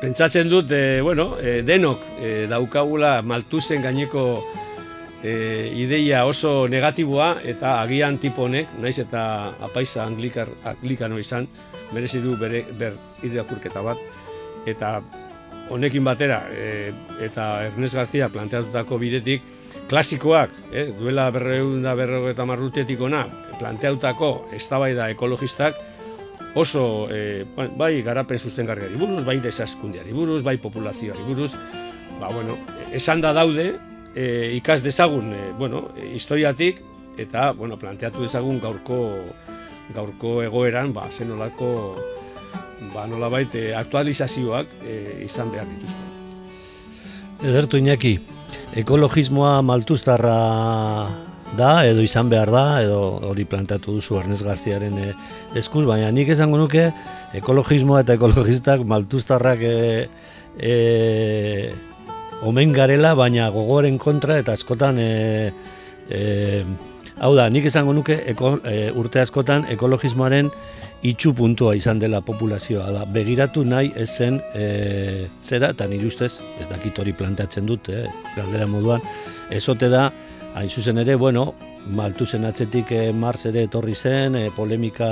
pentsatzen 0.00 0.48
dut, 0.48 0.72
e, 0.72 1.00
bueno, 1.04 1.34
e, 1.40 1.60
denok 1.66 2.04
e, 2.20 2.32
daukagula 2.48 3.18
Maltuzen 3.22 3.84
gaineko 3.84 4.24
e, 5.22 5.72
ideia 5.76 6.24
oso 6.26 6.68
negatiboa 6.68 7.38
eta 7.44 7.78
agian 7.82 8.18
tipo 8.22 8.46
honek, 8.46 8.72
naiz 8.80 8.98
eta 9.02 9.52
apaisa 9.68 10.06
anglikar, 10.06 10.50
anglikano 10.64 11.18
izan, 11.18 11.48
merezi 11.92 12.22
du 12.22 12.36
bere 12.40 12.64
ber 12.78 12.96
irakurketa 13.26 13.82
bat, 13.84 14.00
eta 14.68 14.98
honekin 15.68 16.04
batera, 16.04 16.42
e, 16.52 16.92
eta 17.24 17.66
Ernest 17.68 17.98
García 17.98 18.28
planteatutako 18.32 18.98
bidetik, 18.98 19.42
klasikoak, 19.88 20.50
eh, 20.72 20.88
duela 20.98 21.30
berreun 21.34 21.82
da 21.82 21.94
berrogeta 21.96 22.44
marrutetik 22.46 23.00
ona, 23.00 23.26
planteautako 23.58 24.48
eztabaida 24.54 25.08
ekologistak 25.10 25.76
oso 26.54 27.08
eh, 27.10 27.44
bai 27.76 28.02
garapen 28.02 28.38
sustengarriari 28.38 28.96
buruz, 28.96 29.24
bai 29.24 29.38
desaskundiari 29.40 30.12
buruz, 30.12 30.42
bai 30.44 30.58
populazioari 30.58 31.24
buruz, 31.26 31.52
ba, 32.20 32.28
bueno, 32.32 32.58
esan 32.92 33.20
da 33.20 33.32
daude, 33.32 33.74
eh, 34.14 34.54
ikas 34.56 34.82
dezagun, 34.82 35.32
eh, 35.32 35.52
bueno, 35.58 35.88
historiatik, 36.14 36.82
eta, 37.18 37.52
bueno, 37.52 37.78
planteatu 37.78 38.22
dezagun 38.22 38.60
gaurko 38.60 38.98
gaurko 39.94 40.42
egoeran, 40.44 40.92
ba, 40.92 41.08
zenolako, 41.10 41.96
ba, 42.94 43.06
nolabait, 43.06 43.54
eh, 43.54 43.74
aktualizazioak 43.76 44.68
eh, 44.84 45.24
izan 45.24 45.52
behar 45.52 45.68
dituzte. 45.68 46.04
Edertu 47.48 47.78
Iñaki, 47.78 48.18
ekologismoa 48.78 49.58
maltuztarra 49.62 50.38
da, 51.56 51.70
edo 51.88 52.02
izan 52.04 52.28
behar 52.30 52.50
da, 52.52 52.64
edo 52.82 53.00
hori 53.30 53.46
planteatu 53.48 53.96
duzu 53.98 54.18
Ernest 54.20 54.44
Garziaren 54.46 54.98
e, 55.00 55.12
eskuz, 55.58 55.84
baina 55.88 56.10
nik 56.14 56.28
esango 56.34 56.60
nuke 56.60 56.88
ekologismoa 57.38 58.02
eta 58.04 58.18
ekologistak 58.18 58.84
maltuztarrak 58.88 59.64
e, 59.64 60.08
e, 60.58 60.74
omen 62.46 62.72
garela, 62.76 63.14
baina 63.18 63.48
gogoren 63.54 63.98
kontra 63.98 64.38
eta 64.38 64.54
askotan 64.58 65.00
e, 65.02 65.10
e, 66.10 66.22
hau 67.18 67.34
da, 67.34 67.48
nik 67.50 67.66
esango 67.70 67.94
nuke 67.96 68.20
eko, 68.34 68.58
e, 68.64 68.90
urte 68.98 69.22
askotan 69.24 69.66
ekologismoaren 69.72 70.52
itxu 71.02 71.32
puntua 71.34 71.74
izan 71.78 71.98
dela 72.02 72.20
populazioa 72.24 72.90
da. 72.92 73.04
Begiratu 73.06 73.62
nahi 73.64 73.92
ezen 73.96 74.40
e, 74.54 75.28
zera, 75.42 75.70
eta 75.74 75.86
nire 75.86 76.08
ustez, 76.08 76.38
ez 76.60 76.66
dakit 76.70 76.98
hori 76.98 77.14
planteatzen 77.14 77.66
dut, 77.66 77.90
e, 77.92 78.06
galdera 78.34 78.66
moduan, 78.66 79.04
ezote 79.54 79.90
da, 79.92 80.08
hain 80.58 80.70
zuzen 80.70 80.98
ere, 80.98 81.14
bueno, 81.14 81.52
maltu 81.94 82.26
zen 82.26 82.48
atzetik 82.48 82.90
e, 82.92 83.02
Mars 83.12 83.46
ere 83.46 83.68
etorri 83.68 83.94
zen, 83.94 84.34
e, 84.34 84.48
polemika, 84.56 85.10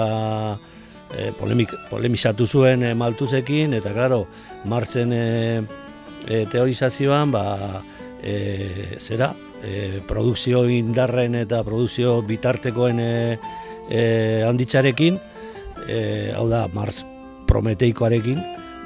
e, 1.14 1.30
polemik, 1.38 1.74
polemizatu 1.90 2.46
zuen 2.46 2.82
e, 2.82 2.94
maltuzekin, 2.94 3.78
eta 3.78 3.94
claro, 3.94 4.24
Marsen 4.66 5.14
e, 5.14 5.26
e, 6.26 6.44
teorizazioan, 6.50 7.30
ba, 7.30 7.46
e, 8.26 8.96
zera, 8.98 9.30
e, 9.62 10.02
produkzio 10.08 10.66
indarren 10.66 11.38
eta 11.38 11.62
produkzio 11.62 12.18
bitartekoen 12.26 13.00
e, 13.00 14.42
handitzarekin, 14.42 15.22
e, 15.88 16.32
hau 16.36 16.48
da, 16.50 16.66
Mars 16.74 17.04
Prometeikoarekin, 17.46 18.40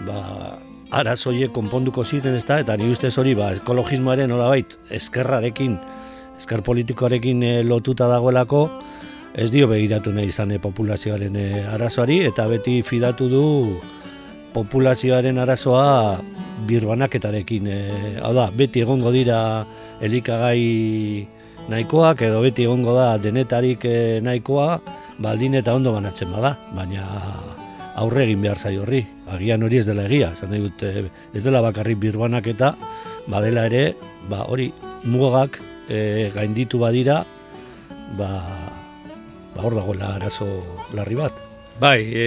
ba, 0.07 0.59
arazoie 0.91 1.49
konponduko 1.55 2.05
ziten 2.05 2.35
ez 2.37 2.45
da, 2.49 2.61
eta 2.61 2.77
ni 2.77 2.91
ustez 2.91 3.13
hori, 3.19 3.35
ba, 3.39 3.53
ekologismoaren 3.57 4.35
bait, 4.41 4.77
eskerrarekin, 4.91 5.79
esker 6.39 6.65
politikoarekin 6.67 7.43
e, 7.47 7.55
lotuta 7.63 8.09
dagoelako, 8.11 8.67
ez 9.39 9.51
dio 9.53 9.69
begiratu 9.71 10.13
nahi 10.13 10.33
izan 10.33 10.53
e, 10.53 10.59
populazioaren 10.63 11.37
e, 11.39 11.49
arazoari, 11.77 12.21
eta 12.29 12.49
beti 12.51 12.81
fidatu 12.87 13.29
du 13.31 13.45
populazioaren 14.55 15.39
arazoa 15.39 16.21
birbanaketarekin. 16.67 17.69
E, 17.71 17.81
hau 18.25 18.33
da, 18.35 18.49
beti 18.55 18.83
egongo 18.83 19.13
dira 19.15 19.41
elikagai 20.03 21.27
nahikoak, 21.71 22.25
edo 22.27 22.41
beti 22.43 22.67
egongo 22.67 22.97
da 22.97 23.15
denetarik 23.23 23.87
e, 23.87 23.97
nahikoa, 24.27 24.81
baldin 25.21 25.59
eta 25.61 25.75
ondo 25.77 25.93
banatzen 25.93 26.33
bada, 26.33 26.55
baina 26.75 27.07
aurre 28.01 28.25
egin 28.25 28.43
behar 28.45 28.59
zai 28.59 28.77
horri. 28.81 29.03
Agian 29.31 29.63
hori 29.67 29.81
ez 29.81 29.87
dela 29.87 30.07
egia, 30.09 30.33
zan 30.35 30.55
dut, 30.57 30.83
ez 31.35 31.45
dela 31.45 31.63
bakarrik 31.65 32.01
birbanak 32.01 32.49
eta 32.55 32.75
badela 33.31 33.67
ere, 33.69 33.95
ba, 34.31 34.45
hori 34.49 34.71
mugak 35.05 35.61
e, 35.89 36.31
gainditu 36.35 36.81
badira, 36.81 37.21
ba, 38.19 38.31
ba 39.55 39.63
hor 39.63 39.77
dagoela 39.77 40.15
arazo 40.17 40.49
larri 40.97 41.19
bat. 41.21 41.37
Bai, 41.81 41.99
e, 42.13 42.27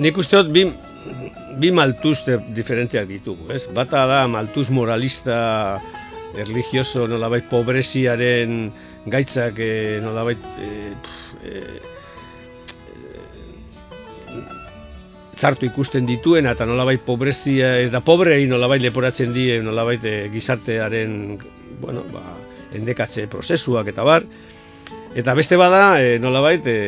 nik 0.00 0.18
uste 0.20 0.40
dut 0.40 0.52
bi, 0.52 0.64
bi 1.60 1.72
maltuz 1.72 2.18
diferenteak 2.56 3.08
ditugu, 3.10 3.50
ez? 3.54 3.66
Bata 3.76 4.06
da 4.08 4.24
maltuz 4.30 4.68
moralista 4.70 5.78
religioso 6.36 7.06
nolabait 7.08 7.46
pobreziaren 7.48 8.66
gaitzak 9.08 9.60
e, 9.62 10.00
nolabait 10.04 10.42
e, 10.60 10.70
e, 11.46 11.62
zartu 15.36 15.68
ikusten 15.68 16.06
dituen 16.08 16.48
eta 16.48 16.66
nolabait 16.66 17.02
pobrezia 17.04 17.76
eta 17.84 18.00
pobrei 18.04 18.46
nolabait 18.48 18.82
leporatzen 18.82 19.34
die 19.36 19.60
nolabait 19.62 20.04
e, 20.04 20.16
gizartearen 20.32 21.36
bueno, 21.80 22.04
ba, 22.12 22.22
endekatze 22.76 23.26
prozesuak 23.28 23.92
eta 23.92 24.04
bar 24.06 24.24
eta 25.16 25.34
beste 25.36 25.58
bada 25.60 26.00
e, 26.00 26.16
nolabait 26.22 26.64
e, 26.66 26.78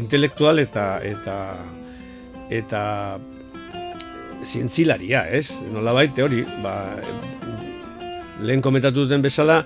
intelektual 0.00 0.62
eta 0.64 0.86
eta 1.04 1.36
eta 2.52 2.82
zientzilaria, 4.42 5.22
ez? 5.30 5.62
Nolabait 5.70 6.18
hori, 6.18 6.42
ba, 6.64 6.74
lehen 8.42 8.62
komentatu 8.64 9.06
duten 9.06 9.22
bezala, 9.24 9.62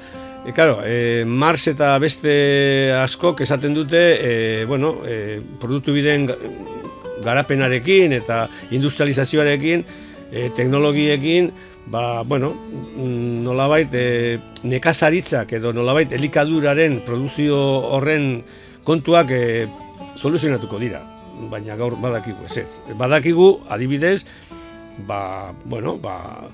E, 0.47 0.53
claro, 0.53 0.79
e, 0.87 1.25
Mars 1.27 1.65
eta 1.67 1.89
beste 1.99 2.93
askok 2.95 3.41
esaten 3.43 3.73
dute, 3.75 3.99
e, 4.15 4.65
bueno, 4.65 5.01
e, 5.03 5.41
produktu 5.59 5.91
biden 5.91 6.29
garapenarekin 7.27 8.15
eta 8.17 8.47
industrializazioarekin, 8.75 9.85
e, 10.31 10.51
teknologiekin, 10.57 11.51
ba, 11.87 12.23
bueno, 12.23 12.55
mm, 12.55 13.43
nolabait 13.47 13.93
e, 13.95 14.39
nekazaritzak 14.67 15.53
edo 15.59 15.73
nolabait 15.75 16.13
elikaduraren 16.13 17.01
produzio 17.07 17.59
horren 17.97 18.43
kontuak 18.87 19.31
e, 19.31 19.67
soluzionatuko 20.17 20.81
dira. 20.83 21.03
Baina 21.51 21.77
gaur 21.77 21.99
badakigu 22.01 22.47
ez 22.49 22.57
ez. 22.63 22.71
Badakigu, 22.97 23.61
adibidez, 23.69 24.25
ba, 25.07 25.53
bueno, 25.65 25.99
ba, 26.01 26.49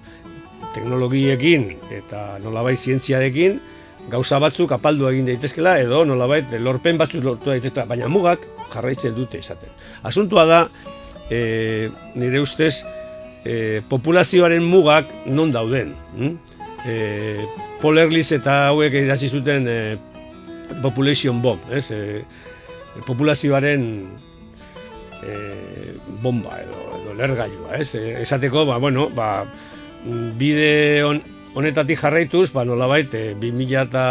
teknologiekin 0.74 1.68
eta 1.92 2.38
nolabait 2.42 2.78
zientziarekin, 2.78 3.60
gauza 4.10 4.38
batzuk 4.42 4.72
apaldu 4.74 5.06
egin 5.10 5.28
daitezkela 5.28 5.76
edo 5.82 6.02
nolabait 6.08 6.50
lorpen 6.58 6.98
batzuk 6.98 7.24
lortu 7.24 7.52
daitezkela, 7.52 7.86
baina 7.86 8.08
mugak 8.08 8.46
jarraitzen 8.72 9.14
dute 9.14 9.38
izaten. 9.38 9.70
Asuntua 10.02 10.46
da, 10.48 10.62
e, 11.30 11.90
nire 12.14 12.40
ustez, 12.42 12.82
e, 13.44 13.82
populazioaren 13.88 14.64
mugak 14.64 15.10
non 15.26 15.52
dauden. 15.54 15.94
Hm? 16.16 16.34
E, 16.86 16.96
Paul 17.82 17.98
eta 17.98 18.68
hauek 18.68 18.94
idatzi 18.94 19.28
zuten 19.28 19.66
e, 19.68 19.78
population 20.82 21.42
bomb, 21.42 21.60
ez? 21.70 21.90
E, 21.90 22.24
populazioaren 23.06 23.84
e, 25.22 25.36
bomba 26.22 26.60
edo, 26.62 26.78
edo 27.00 27.14
lergailua, 27.18 27.78
ez? 27.78 27.94
E, 27.94 28.22
esateko, 28.22 28.66
ba, 28.66 28.78
bueno, 28.78 29.08
ba, 29.14 29.44
bide 30.38 31.04
on, 31.04 31.22
honetatik 31.54 32.00
jarraituz, 32.00 32.52
ba, 32.52 32.64
nolabait, 32.64 33.12
e, 33.14 33.34
2000 33.38 33.86
eta 33.86 34.04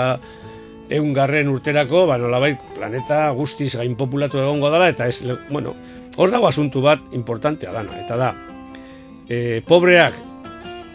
egun 0.92 1.14
garren 1.16 1.50
urterako, 1.50 2.06
ba, 2.10 2.18
nolabait, 2.22 2.60
planeta 2.76 3.30
guztiz 3.38 3.76
gain 3.80 3.96
populatu 3.96 4.42
egongo 4.42 4.72
dela, 4.74 4.90
eta 4.92 5.08
ez, 5.08 5.24
bueno, 5.50 5.76
hor 6.18 6.32
dago 6.34 6.50
asuntu 6.50 6.84
bat 6.84 7.14
importantea 7.16 7.72
dana, 7.72 7.96
eta 8.04 8.20
da, 8.20 8.34
e, 9.30 9.62
pobreak 9.68 10.20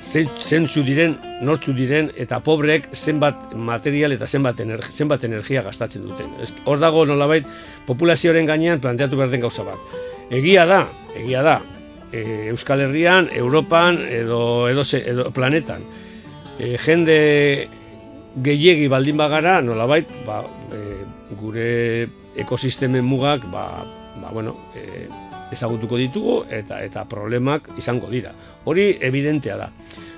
zentzu 0.06 0.84
diren, 0.86 1.16
nortzu 1.42 1.72
diren, 1.74 2.10
eta 2.20 2.38
pobreek 2.44 2.90
zenbat 2.94 3.54
material 3.56 4.14
eta 4.14 4.26
zenbat, 4.26 4.60
energia, 4.62 4.92
zenbat 4.92 5.24
energia 5.24 5.62
gastatzen 5.62 6.04
duten. 6.06 6.30
hor 6.64 6.78
dago 6.78 7.04
nolabait, 7.06 7.46
populazioaren 7.86 8.46
gainean 8.46 8.80
planteatu 8.80 9.16
behar 9.16 9.30
den 9.30 9.40
gauza 9.40 9.64
bat. 9.64 9.96
Egia 10.30 10.66
da, 10.66 10.86
egia 11.16 11.42
da, 11.42 11.60
e, 12.12 12.48
Euskal 12.50 12.80
Herrian, 12.80 13.30
Europan 13.32 13.98
edo, 14.08 14.68
edo, 14.68 14.82
edo 14.82 15.30
planetan, 15.32 15.82
e, 16.58 16.76
jende 16.78 17.18
gehiegi 18.36 18.88
baldin 18.88 19.16
bagara, 19.16 19.60
nolabait, 19.62 20.10
ba, 20.26 20.42
e, 20.72 20.82
gure 21.40 21.70
ekosistemen 22.36 23.04
mugak, 23.04 23.46
ba, 23.52 23.84
ba, 24.20 24.32
bueno, 24.32 24.56
e, 24.76 25.06
ezagutuko 25.54 25.96
ditugu 26.00 26.42
eta 26.50 26.82
eta 26.84 27.06
problemak 27.08 27.70
izango 27.78 28.10
dira. 28.10 28.34
Hori 28.64 28.96
evidentea 29.00 29.56
da. 29.56 29.70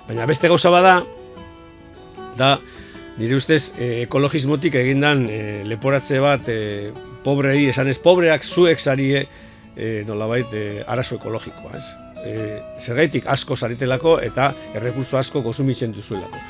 Baina 0.09 0.27
beste 0.27 0.48
gauza 0.48 0.70
bada, 0.72 1.03
Da, 2.38 2.61
nire 3.18 3.35
ustez, 3.35 3.72
e, 3.74 4.05
ekologismotik 4.05 4.77
egindan 4.79 5.24
e, 5.27 5.38
leporatze 5.66 6.20
bat 6.22 6.46
e, 6.53 6.92
pobrei, 7.24 7.66
esan 7.72 7.90
ez 7.90 7.98
pobreak 7.98 8.46
zuek 8.46 8.79
zarie 8.79 9.24
e, 9.74 10.05
nolabait 10.07 10.53
e, 10.55 10.85
arazo 10.87 11.18
ekologikoa, 11.18 11.74
ez? 11.81 11.88
E, 12.26 12.59
zergaitik 12.83 13.28
asko 13.31 13.57
zaritelako 13.57 14.18
eta 14.24 14.50
errekurso 14.74 15.18
asko 15.18 15.42
konsumitzen 15.42 15.92
duzuelako. 15.94 16.40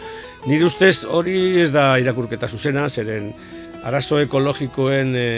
Nire 0.46 0.64
ustez 0.64 1.04
hori 1.04 1.60
ez 1.60 1.72
da 1.74 1.98
irakurketa 2.00 2.48
zuzena, 2.48 2.88
zeren 2.88 3.32
arazo 3.84 4.20
ekologikoen 4.22 5.12
e, 5.16 5.28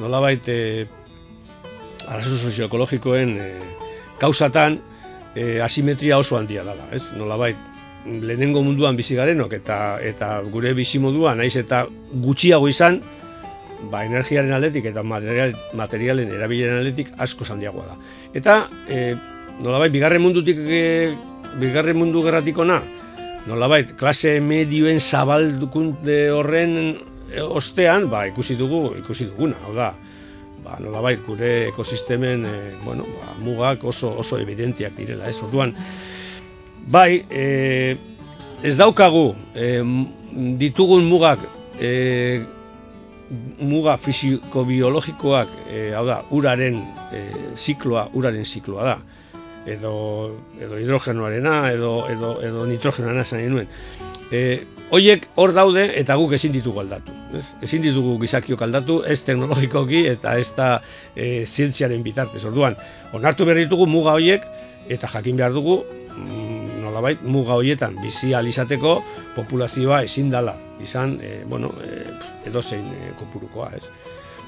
nolabait 0.00 0.48
e, 0.48 0.86
arazo 2.08 2.38
sozioekologikoen 2.38 3.36
e, 3.40 3.50
kausatan 4.20 4.78
e, 5.34 5.60
asimetria 5.60 6.18
oso 6.18 6.38
handia 6.38 6.64
dela, 6.64 6.88
ez? 6.92 7.10
Nolabait 7.18 7.56
lehenengo 8.04 8.62
munduan 8.66 8.96
bizi 8.98 9.14
garenok 9.14 9.52
eta 9.54 9.98
eta 10.02 10.36
gure 10.50 10.72
bizi 10.74 10.98
moduan 10.98 11.38
naiz 11.38 11.54
eta 11.60 11.84
gutxiago 12.24 12.66
izan 12.70 12.98
ba, 13.90 14.04
energiaren 14.04 14.52
aldetik 14.54 14.88
eta 14.90 15.04
material, 15.06 15.54
materialen 15.78 16.30
erabileren 16.34 16.80
aldetik 16.80 17.12
asko 17.18 17.46
handiagoa 17.48 17.92
da. 17.92 17.96
Eta 18.38 18.56
e, 18.88 19.14
nolabait 19.60 19.92
bigarren 19.92 20.22
mundutik 20.22 20.58
e, 20.58 21.12
bigarren 21.60 21.98
mundu 21.98 22.22
gerratik 22.24 22.58
ona, 22.58 22.80
nolabait 23.46 23.92
klase 23.98 24.38
medioen 24.40 25.00
zabaldukunde 25.00 26.18
horren 26.32 26.78
e, 27.32 27.42
ostean, 27.42 28.08
ba, 28.10 28.26
ikusi 28.30 28.56
dugu, 28.56 28.94
ikusi 29.02 29.28
duguna, 29.30 29.58
hau 29.66 29.74
da, 29.76 29.92
ba, 30.62 30.78
nolabait 30.80 31.20
gure 31.26 31.52
ekosistemen 31.72 32.46
e, 32.46 32.56
bueno, 32.84 33.06
ba, 33.18 33.36
mugak 33.42 33.84
oso 33.84 34.14
oso 34.22 34.40
evidentiak 34.40 34.96
direla, 34.96 35.28
ez? 35.28 35.38
Orduan, 35.44 35.74
bai, 36.86 37.24
e, 37.30 37.96
ez 38.62 38.76
daukagu 38.78 39.32
e, 39.54 39.74
ditugun 40.60 41.04
mugak 41.10 41.42
e, 41.80 42.42
muga 43.62 43.96
fisiko-biologikoak, 43.96 45.48
e, 45.70 45.90
hau 45.96 46.04
da, 46.06 46.20
uraren 46.36 46.78
e, 47.12 47.24
zikloa, 47.56 48.08
uraren 48.18 48.44
zikloa 48.44 48.84
da, 48.86 48.96
edo, 49.66 49.94
edo 50.60 50.78
hidrogenoarena, 50.78 51.72
edo, 51.72 52.08
edo, 52.10 52.36
edo 52.42 52.66
nitrogenoarena 52.66 53.24
zain 53.24 53.50
nuen. 53.50 53.68
E, 54.32 54.62
Oiek 54.92 55.22
hor 55.40 55.54
daude 55.56 55.86
eta 55.96 56.18
guk 56.20 56.34
ezin 56.36 56.52
ditugu 56.52 56.82
aldatu. 56.82 57.14
Ez? 57.38 57.54
Ezin 57.64 57.80
ditugu 57.80 58.18
gizakiok 58.20 58.60
aldatu, 58.66 58.98
ez 59.08 59.22
teknologikoki 59.24 60.02
eta 60.10 60.34
ez 60.36 60.50
da 60.52 60.66
e, 61.16 61.46
zientziaren 61.46 62.02
bitartez. 62.04 62.42
Orduan, 62.44 62.76
onartu 63.16 63.46
behar 63.48 63.62
ditugu 63.62 63.86
muga 63.88 64.12
hoiek 64.18 64.44
eta 64.92 65.08
jakin 65.08 65.38
behar 65.40 65.54
dugu 65.56 65.78
mm, 66.12 66.82
nolabait 66.82 67.22
muga 67.24 67.56
hoietan 67.56 67.96
bizi 68.02 68.34
izateko 68.36 68.98
populazioa 69.34 70.02
ezin 70.02 70.28
dala 70.30 70.58
izan, 70.82 71.18
e, 71.22 71.42
bueno, 71.48 71.72
e, 71.80 72.04
edo 72.50 72.60
e, 72.60 73.14
kopurukoa, 73.16 73.70
ez. 73.76 73.88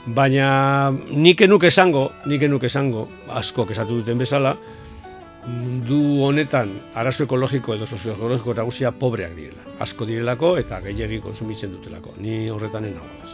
Baina 0.07 0.90
nik 0.92 1.40
enuk 1.40 1.64
esango, 1.64 2.11
nik 2.27 2.42
enuk 2.42 2.64
esango, 2.64 3.09
asko 3.33 3.66
esatu 3.70 4.03
duten 4.03 4.18
bezala, 4.18 4.59
mundu 5.46 6.24
honetan 6.24 6.70
arazo 6.94 7.24
ekologiko 7.24 7.74
edo 7.74 7.87
sozioekologiko 7.87 8.52
eta 8.52 8.92
pobreak 8.92 9.35
direla. 9.37 9.62
Asko 9.80 10.07
direlako 10.07 10.57
eta 10.59 10.80
gehiagi 10.80 11.20
konsumitzen 11.20 11.72
dutelako. 11.72 12.14
Ni 12.18 12.48
horretan 12.48 12.85
enagoaz. 12.85 13.33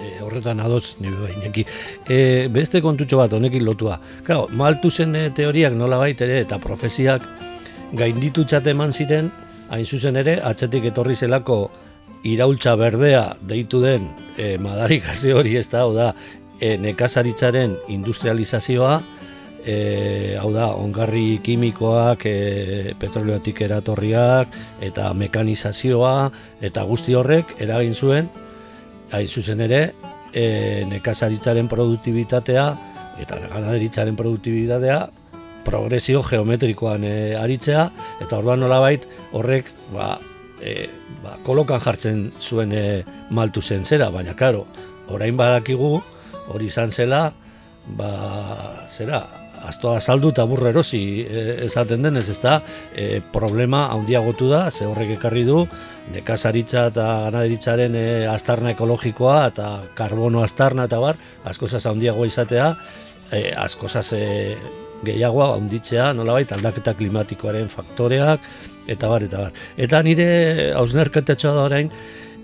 E, 0.00 0.22
horretan 0.22 0.60
adoz, 0.60 0.96
ni 1.00 1.10
baineki. 1.10 1.66
E, 2.08 2.48
beste 2.48 2.80
kontutxo 2.80 3.18
bat 3.18 3.32
honekin 3.32 3.64
lotua. 3.64 4.00
Claro, 4.24 4.48
maltu 4.52 4.90
zen 4.90 5.14
e, 5.14 5.30
teoriak 5.30 5.74
nola 5.74 6.08
ere 6.08 6.40
eta 6.40 6.58
profesiak 6.58 7.22
gainditu 7.92 8.44
eman 8.64 8.92
ziren, 8.92 9.30
hain 9.68 9.86
zuzen 9.86 10.16
ere, 10.16 10.40
atzetik 10.42 10.84
etorri 10.84 11.16
zelako 11.16 11.70
iraultza 12.24 12.76
berdea 12.76 13.36
deitu 13.40 13.80
den 13.80 14.08
e, 14.36 14.56
madarikazio 14.58 15.38
hori 15.38 15.56
ez 15.56 15.68
da, 15.68 15.86
da, 15.92 16.14
e, 16.60 16.76
nekazaritzaren 16.76 17.76
industrializazioa, 17.88 19.00
e, 19.64 20.36
hau 20.40 20.50
da, 20.54 20.70
ongarri 20.76 21.40
kimikoak, 21.44 22.24
e, 22.26 22.94
petroleotik 23.00 23.62
eratorriak, 23.66 24.54
eta 24.84 25.10
mekanizazioa, 25.14 26.30
eta 26.64 26.84
guzti 26.88 27.16
horrek 27.16 27.56
eragin 27.60 27.94
zuen, 27.94 28.30
hain 29.12 29.28
zuzen 29.28 29.60
ere, 29.66 29.82
e, 30.32 30.84
nekazaritzaren 30.90 31.68
produktibitatea, 31.68 32.66
eta 33.20 33.40
ganaderitzaren 33.50 34.16
produktibitatea, 34.16 35.00
progresio 35.64 36.22
geometrikoan 36.24 37.04
e, 37.04 37.16
aritzea, 37.36 37.90
eta 38.22 38.38
orduan 38.38 38.62
nolabait 38.64 39.04
horrek 39.36 39.68
ba, 39.92 40.14
e, 40.62 40.88
ba, 41.24 41.36
kolokan 41.46 41.82
jartzen 41.84 42.30
zuen 42.40 42.72
e, 42.72 43.02
maltu 43.30 43.62
zen 43.62 43.84
zera, 43.84 44.10
baina 44.14 44.36
karo, 44.38 44.64
orain 45.10 45.36
badakigu, 45.36 45.98
hori 46.50 46.70
izan 46.70 46.94
zela, 46.94 47.28
ba, 47.98 48.10
zera, 48.88 49.24
astoa 49.66 50.00
saldu 50.00 50.30
eta 50.32 50.44
burro 50.48 50.68
erosi 50.70 51.22
e, 51.22 51.44
esaten 51.66 52.02
denez, 52.06 52.28
ez 52.32 52.38
da, 52.42 52.60
e, 52.94 53.20
problema 53.32 53.86
handiagotu 53.94 54.48
da, 54.50 54.70
ze 54.70 54.86
horrek 54.88 55.16
ekarri 55.18 55.44
du, 55.48 55.64
nekazaritza 56.14 56.86
eta 56.90 57.06
ganaderitzaren 57.26 57.96
e, 57.96 58.06
astarna 58.30 58.74
ekologikoa 58.74 59.38
eta 59.52 59.70
karbono 59.98 60.44
astarna 60.44 60.88
eta 60.90 61.00
bar, 61.02 61.20
askozaz 61.44 61.84
handiagoa 61.90 62.28
izatea, 62.30 62.72
e, 63.30 63.50
askozaz 63.56 64.10
e, 64.16 64.56
gehiagoa 65.04 65.54
handitzea, 65.56 66.10
nolabait, 66.16 66.50
aldaketa 66.52 66.94
klimatikoaren 66.98 67.70
faktoreak, 67.72 68.42
eta 68.90 69.08
bar, 69.08 69.24
eta 69.24 69.46
bar. 69.46 69.62
Eta 69.80 70.02
nire 70.04 70.26
hausnerketetxoa 70.76 71.54
da 71.56 71.68
orain, 71.68 71.92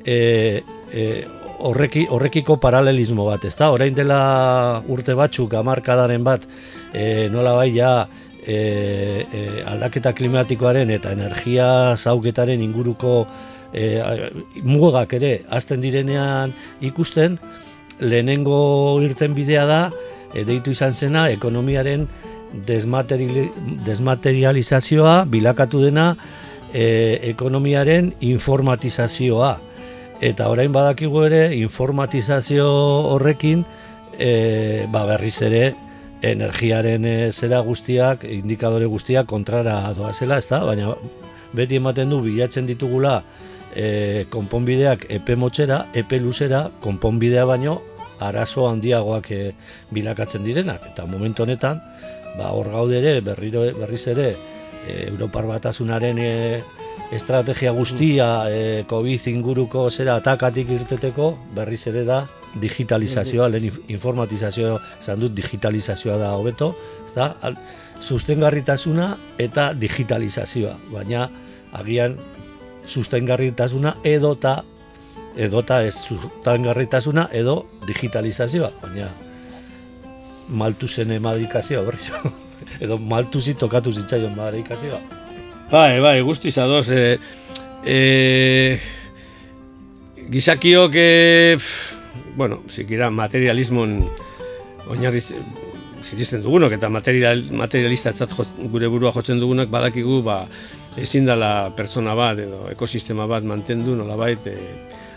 e, 0.05 0.63
e, 0.93 1.05
horreki, 1.59 2.07
horrekiko 2.11 2.59
paralelismo 2.63 3.27
bat, 3.29 3.45
ez 3.45 3.55
da? 3.59 3.71
Orain 3.75 3.95
dela 3.97 4.21
urte 4.93 5.17
batzuk, 5.19 5.55
amarkadaren 5.59 6.25
bat, 6.25 6.47
e, 6.97 7.29
nola 7.31 7.53
bai 7.53 7.77
ja 7.77 8.09
e, 8.47 8.57
e, 8.57 9.63
aldaketa 9.69 10.15
klimatikoaren 10.17 10.91
eta 10.95 11.11
energia 11.13 11.97
zauketaren 11.97 12.63
inguruko 12.65 13.27
e, 13.75 14.01
mugak 14.65 15.13
ere 15.19 15.43
azten 15.51 15.81
direnean 15.85 16.53
ikusten, 16.81 17.39
lehenengo 18.01 19.01
irten 19.05 19.35
bidea 19.37 19.67
da, 19.69 19.91
e, 20.33 20.45
deitu 20.49 20.71
izan 20.73 20.95
zena, 20.95 21.29
ekonomiaren 21.31 22.09
desmaterializazioa 22.67 25.25
bilakatu 25.29 25.85
dena 25.85 26.17
e, 26.73 27.19
ekonomiaren 27.33 28.15
informatizazioa. 28.25 29.59
Eta 30.25 30.49
orain 30.49 30.73
badakigu 30.73 31.25
ere 31.27 31.55
informatizazio 31.59 32.67
horrekin 33.13 33.65
e, 34.17 34.87
ba 34.93 35.05
berriz 35.05 35.43
ere 35.45 35.75
energiaren 36.23 37.05
e, 37.05 37.17
zera 37.33 37.61
guztiak, 37.61 38.25
indikadore 38.25 38.87
guztiak 38.87 39.27
kontrara 39.27 39.79
doa 39.97 40.13
zela, 40.13 40.39
ezta? 40.39 40.63
Baina 40.65 40.95
beti 41.57 41.77
ematen 41.81 42.11
du 42.11 42.21
bilatzen 42.25 42.67
ditugula 42.67 43.21
e, 43.75 44.27
konponbideak 44.33 45.07
epe 45.13 45.37
motxera, 45.37 45.87
epe 45.95 46.21
luzera, 46.21 46.67
konponbidea 46.81 47.45
baino 47.49 47.81
arazo 48.21 48.67
handiagoak 48.71 49.31
e, 49.31 49.41
bilakatzen 49.93 50.45
direnak. 50.45 50.91
Eta 50.93 51.07
momentu 51.07 51.45
honetan, 51.45 51.83
ba, 52.39 52.53
hor 52.53 52.71
gaude 52.73 53.01
ere, 53.03 53.21
berriro, 53.21 53.67
berriz 53.77 54.07
ere, 54.13 54.31
e, 54.87 55.05
Europar 55.11 55.47
batasunaren 55.51 56.19
e, 56.19 56.33
estrategia 57.13 57.71
guztia 57.71 58.27
e, 58.51 58.85
COVID 58.89 59.29
inguruko 59.31 59.87
zera 59.91 60.17
atakatik 60.17 60.71
irteteko, 60.75 61.37
berriz 61.55 61.87
ere 61.87 62.05
da, 62.05 62.25
digitalizazioa, 62.61 63.49
lehen 63.53 63.73
informatizazioa 63.93 64.79
esan 65.01 65.21
dut 65.21 65.35
digitalizazioa 65.37 66.17
da 66.19 66.33
hobeto, 66.37 66.73
ezta? 67.07 67.35
Sustengarritasuna 68.01 69.11
eta 69.41 69.71
digitalizazioa, 69.75 70.75
baina 70.93 71.29
agian 71.77 72.17
sustengarritasuna 72.87 73.97
edota 74.05 74.59
edota 75.37 75.83
ez 75.85 75.95
sustengarritasuna 75.95 77.29
edo 77.33 77.63
digitalizazioa, 77.87 78.73
baina 78.83 79.11
maltu 80.49 80.89
zen 80.89 81.13
emadikazioa, 81.17 81.85
berri 81.85 82.35
edo 82.85 82.99
maltu 82.99 83.41
tokatu 83.59 83.93
zitzaion 83.93 84.33
emadikazioa. 84.33 85.26
Bai, 85.67 85.99
bai, 85.99 86.21
guztiz 86.23 86.55
adoz, 86.63 86.93
e, 86.95 87.19
e, 87.85 88.79
gizakiok, 90.31 90.93
e, 90.95 91.59
bueno, 92.37 92.61
zikira 92.71 93.09
materialismon 93.11 93.97
oinarri 94.87 95.19
ziristen 96.07 96.45
dugunok 96.45 96.77
eta 96.77 96.87
material, 96.89 97.43
materialista 97.51 98.13
gure 98.71 98.87
burua 98.87 99.11
jotzen 99.11 99.41
dugunak 99.43 99.67
badakigu 99.69 100.21
ba, 100.23 100.45
ezin 100.97 101.27
dela 101.27 101.73
pertsona 101.75 102.15
bat 102.15 102.39
edo 102.39 102.69
ekosistema 102.71 103.27
bat 103.27 103.43
mantendu 103.43 103.97
nolabait 103.99 104.47
e, 104.47 104.55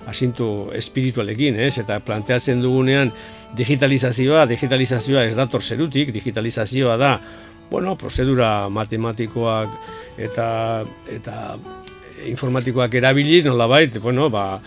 asintu 0.10 0.72
espiritualekin, 0.74 1.60
ez? 1.62 1.78
Eta 1.78 2.00
planteatzen 2.02 2.66
dugunean 2.66 3.14
digitalizazioa, 3.54 4.48
digitalizazioa 4.50 5.28
ez 5.30 5.36
dator 5.38 5.62
zerutik, 5.62 6.10
digitalizazioa 6.10 6.98
da, 6.98 7.20
bueno, 7.70 7.96
prozedura 7.98 8.70
matematikoak 8.70 9.70
eta 10.18 10.50
eta 11.10 11.58
informatikoak 12.28 12.94
erabiliz, 13.00 13.46
nolabait, 13.46 13.96
bueno, 14.02 14.30
ba, 14.30 14.60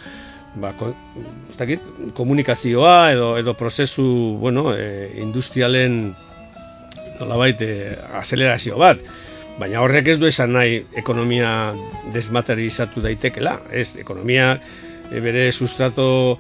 ba, 0.56 0.72
ez 1.50 1.56
dakit, 1.58 1.82
komunikazioa 2.16 3.12
edo, 3.12 3.36
edo 3.38 3.54
prozesu 3.54 4.04
bueno, 4.40 4.72
e, 4.76 5.10
industrialen 5.20 6.14
nolabait 7.20 7.60
e, 7.62 7.72
azelerazio 8.18 8.78
bat. 8.80 9.02
Baina 9.60 9.82
horrek 9.84 10.14
ez 10.14 10.18
du 10.18 10.26
esan 10.26 10.54
nahi 10.56 10.80
ekonomia 10.96 11.72
desmaterializatu 12.14 13.02
daitekela. 13.04 13.58
Ez, 13.70 13.96
ekonomia 14.00 14.54
e, 15.10 15.20
bere 15.20 15.50
sustrato 15.52 16.38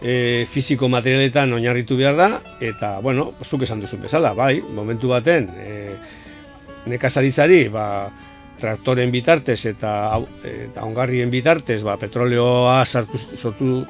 e, 0.00 0.46
fiziko 0.50 0.88
materialetan 0.88 1.52
oinarritu 1.52 1.96
behar 1.96 2.16
da, 2.16 2.30
eta, 2.60 2.98
bueno, 3.04 3.30
zuk 3.44 3.64
esan 3.66 3.80
duzu 3.84 4.00
bezala, 4.00 4.32
bai, 4.34 4.60
momentu 4.60 5.12
baten, 5.12 5.48
e, 5.60 5.94
nekazaritzari, 6.90 7.68
ba, 7.72 7.86
traktoren 8.60 9.10
bitartez 9.12 9.58
eta, 9.70 9.92
eta 10.44 10.84
ongarrien 10.84 11.30
bitartez, 11.32 11.80
ba, 11.84 11.96
petroleoa 12.00 12.82
sartu, 12.84 13.20
sortu, 13.36 13.80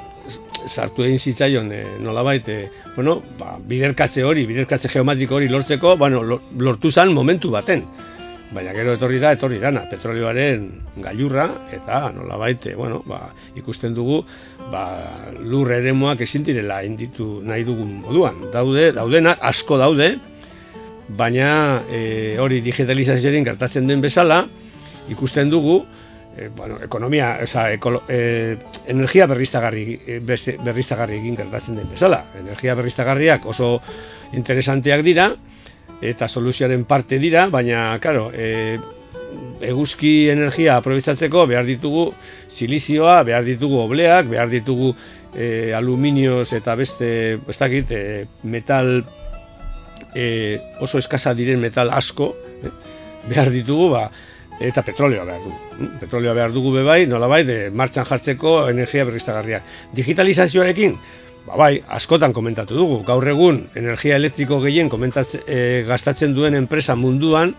sartu 0.71 1.07
egin 1.07 1.19
zitzaion 1.19 1.73
e, 1.75 1.83
nolabait, 2.05 2.49
e, 2.49 2.69
bueno, 2.95 3.21
ba, 3.39 3.57
biderkatze 3.59 4.25
hori, 4.27 4.47
biderkatze 4.51 4.91
geometriko 4.93 5.39
hori 5.39 5.51
lortzeko, 5.51 5.97
bueno, 6.01 6.23
lortu 6.59 6.91
zen 6.91 7.15
momentu 7.15 7.51
baten. 7.55 7.87
Baina 8.51 8.73
gero 8.75 8.97
etorri 8.97 9.21
da, 9.23 9.31
etorri 9.37 9.61
dana, 9.63 9.85
petrolioaren 9.87 10.65
gailurra, 11.05 11.47
eta 11.71 12.09
nolabait, 12.11 12.65
e, 12.67 12.75
bueno, 12.75 12.99
ba, 13.07 13.29
ikusten 13.55 13.95
dugu, 13.95 14.25
ba, 14.73 14.83
lur 15.39 15.71
ere 15.71 15.93
moak 15.95 16.25
ezin 16.27 16.43
direla 16.43 16.81
inditu 16.83 17.39
nahi 17.47 17.63
dugun 17.69 18.01
moduan. 18.03 18.41
Daude, 18.51 18.89
daudenak, 18.97 19.39
asko 19.47 19.79
daude, 19.79 20.17
baina 21.15 21.85
e, 21.87 22.01
hori 22.43 22.59
digitalizazioaren 22.65 23.47
gertatzen 23.47 23.87
den 23.87 24.03
bezala, 24.03 24.43
ikusten 25.15 25.51
dugu, 25.51 25.79
e, 26.35 26.49
bueno, 26.57 26.81
ekonomia, 26.83 27.37
oza, 27.47 27.69
ekolo, 27.77 28.03
e, 28.11 28.57
energia 28.91 29.31
berriztagarri, 29.31 29.85
e, 30.07 30.19
berriztagarri 30.27 31.21
egin 31.21 31.39
gertatzen 31.39 31.79
den 31.79 31.87
bezala. 31.95 32.25
Energia 32.43 32.75
berriztagarriak 32.75 33.47
oso 33.47 33.77
interesanteak 34.35 35.07
dira, 35.07 35.31
eta 36.01 36.29
soluzioaren 36.29 36.85
parte 36.89 37.19
dira, 37.19 37.47
baina, 37.53 37.99
karo, 38.01 38.31
e, 38.33 38.79
eguzki 39.61 40.31
energia 40.33 40.79
aprobetsatzeko 40.81 41.45
behar 41.51 41.67
ditugu 41.69 42.09
silizioa, 42.49 43.21
behar 43.29 43.45
ditugu 43.45 43.79
obleak, 43.85 44.29
behar 44.31 44.51
ditugu 44.51 44.95
e, 45.35 45.73
aluminioz 45.77 46.53
eta 46.57 46.75
beste, 46.79 47.11
ez 47.47 47.59
dakit, 47.59 47.93
e, 47.93 48.27
metal 48.43 49.05
e, 50.15 50.59
oso 50.81 50.99
eskasa 50.99 51.35
diren 51.37 51.61
metal 51.61 51.93
asko, 51.95 52.33
e, 52.65 52.73
behar 53.29 53.53
ditugu, 53.53 53.91
ba, 53.93 54.09
eta 54.61 54.83
petrolioa 54.85 55.25
behar 55.25 55.41
dugu. 55.45 55.59
Mm, 55.79 55.99
petrolioa 56.03 56.35
behar 56.37 56.53
dugu 56.53 56.75
bebai, 56.75 57.05
nola 57.09 57.29
bai, 57.31 57.43
de 57.49 57.59
martxan 57.71 58.07
jartzeko 58.09 58.55
energia 58.71 59.07
berriztagarriak. 59.09 59.65
Digitalizazioarekin, 59.97 60.97
ba 61.47 61.57
bai, 61.57 61.83
askotan 61.89 62.35
komentatu 62.37 62.77
dugu. 62.77 63.01
Gaur 63.07 63.27
egun, 63.29 63.65
energia 63.79 64.17
elektriko 64.17 64.61
gehien 64.61 64.91
e, 65.47 65.85
gastatzen 65.87 66.35
duen 66.35 66.55
enpresa 66.55 66.97
munduan, 66.97 67.55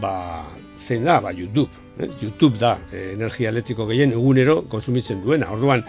ba, 0.00 0.44
zein 0.86 1.04
da, 1.04 1.20
ba, 1.20 1.32
YouTube. 1.32 1.70
Eh? 1.98 2.08
YouTube 2.20 2.58
da, 2.58 2.78
e, 2.92 3.12
energia 3.14 3.50
elektriko 3.50 3.86
gehien 3.86 4.12
egunero 4.12 4.62
konsumitzen 4.68 5.22
duena. 5.22 5.50
Orduan, 5.52 5.84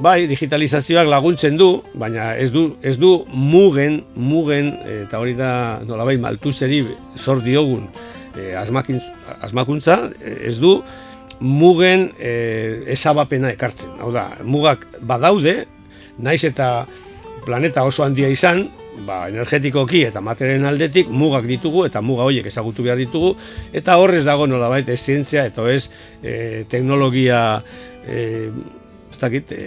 bai, 0.00 0.26
digitalizazioak 0.28 1.08
laguntzen 1.08 1.56
du, 1.56 1.82
baina 1.94 2.36
ez 2.36 2.50
du, 2.52 2.76
ez 2.82 2.96
du 2.98 3.24
mugen, 3.32 4.02
mugen, 4.14 4.74
eta 5.06 5.18
hori 5.18 5.34
da, 5.34 5.80
nola 5.86 6.04
bai, 6.04 6.18
maltuzeri 6.18 6.84
zor 7.16 7.42
diogun, 7.42 7.88
e, 8.36 8.52
asmakuntza 8.54 10.10
ez 10.20 10.58
du 10.60 10.82
mugen 11.42 12.12
e, 12.20 12.32
ezabapena 12.94 13.50
ekartzen. 13.52 13.90
Hau 14.00 14.12
da, 14.14 14.28
mugak 14.46 14.86
badaude, 15.00 15.64
naiz 16.22 16.42
eta 16.48 16.86
planeta 17.44 17.84
oso 17.84 18.04
handia 18.04 18.30
izan, 18.30 18.68
ba, 19.06 19.26
energetikoki 19.30 20.04
eta 20.08 20.22
materialen 20.24 20.68
aldetik 20.68 21.10
mugak 21.10 21.46
ditugu 21.48 21.86
eta 21.88 22.02
muga 22.04 22.26
horiek 22.28 22.46
ezagutu 22.46 22.84
behar 22.86 23.00
ditugu 23.00 23.34
eta 23.72 23.96
horrez 23.98 24.24
dago 24.24 24.46
nolabait 24.46 24.88
ez 24.88 25.00
zientzia 25.00 25.46
eta 25.48 25.66
ez 25.72 25.88
e, 26.22 26.64
teknologia 26.70 27.62
e, 28.06 28.50
ez 29.10 29.20
dakit 29.20 29.52
e, 29.56 29.62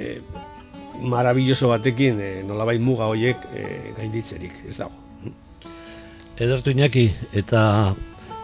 marabilloso 1.02 1.70
batekin 1.74 2.20
e, 2.22 2.32
nolabait 2.48 2.82
muga 2.82 3.10
horiek 3.12 3.48
e, 3.54 3.68
gainditzerik, 3.98 4.64
ez 4.70 4.78
dago. 4.80 4.94
Edertu 6.36 6.72
Iñaki, 6.72 7.10
eta 7.34 7.62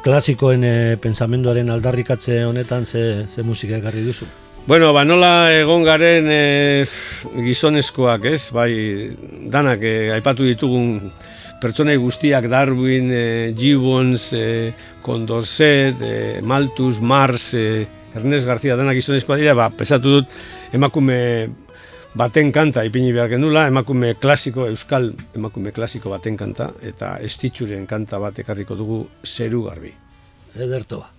klasikoen 0.04 0.64
e, 0.64 0.76
pensamenduaren 1.02 1.70
aldarrikatze 1.70 2.44
honetan 2.48 2.86
ze, 2.86 3.28
ze 3.30 3.44
musika 3.44 3.78
ekarri 3.78 4.04
duzu? 4.06 4.28
Bueno, 4.68 4.94
ba, 4.94 5.02
nola 5.04 5.50
egon 5.58 5.82
garen 5.82 6.28
e, 6.30 6.86
gizonezkoak, 7.34 8.28
ez? 8.30 8.52
Bai, 8.54 9.10
danak 9.50 9.82
e, 9.82 9.94
aipatu 10.14 10.46
ditugun 10.46 11.00
pertsonai 11.62 11.96
guztiak 11.98 12.46
Darwin, 12.50 13.10
e, 13.10 13.24
Gibbons, 13.58 14.28
e, 14.38 14.72
Condorcet, 15.02 15.98
e, 16.06 16.14
Malthus, 16.46 17.02
Mars, 17.02 17.56
e, 17.58 17.88
Ernest 18.14 18.46
García, 18.46 18.78
danak 18.78 19.00
gizonezkoa 19.00 19.40
dira, 19.42 19.56
ba, 19.58 19.72
pesatu 19.74 20.20
dut 20.20 20.36
emakume 20.78 21.18
baten 22.14 22.52
kanta 22.54 22.86
ipini 22.86 23.10
behar 23.16 23.34
genula, 23.34 23.66
emakume 23.72 24.14
klasiko, 24.22 24.68
euskal 24.70 25.10
emakume 25.34 25.74
klasiko 25.74 26.14
baten 26.14 26.38
kanta, 26.38 26.70
eta 26.86 27.16
estitxuren 27.26 27.90
kanta 27.90 28.22
bat 28.22 28.38
ekarriko 28.46 28.78
dugu 28.78 29.02
zeru 29.26 29.66
garbi. 29.66 29.96
Edertoa. 30.54 31.10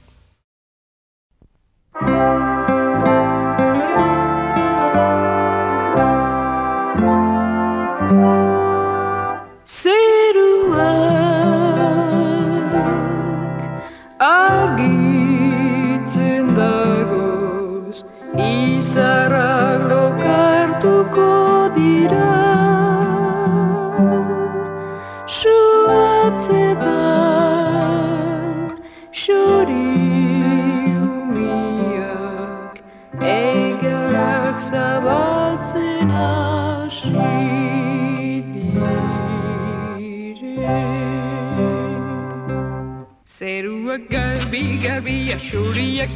Gabi 43.93 44.09
gabi 44.09 44.33
قلبي 44.81 44.89
قلبي 44.89 45.35
الشوريك 45.35 46.11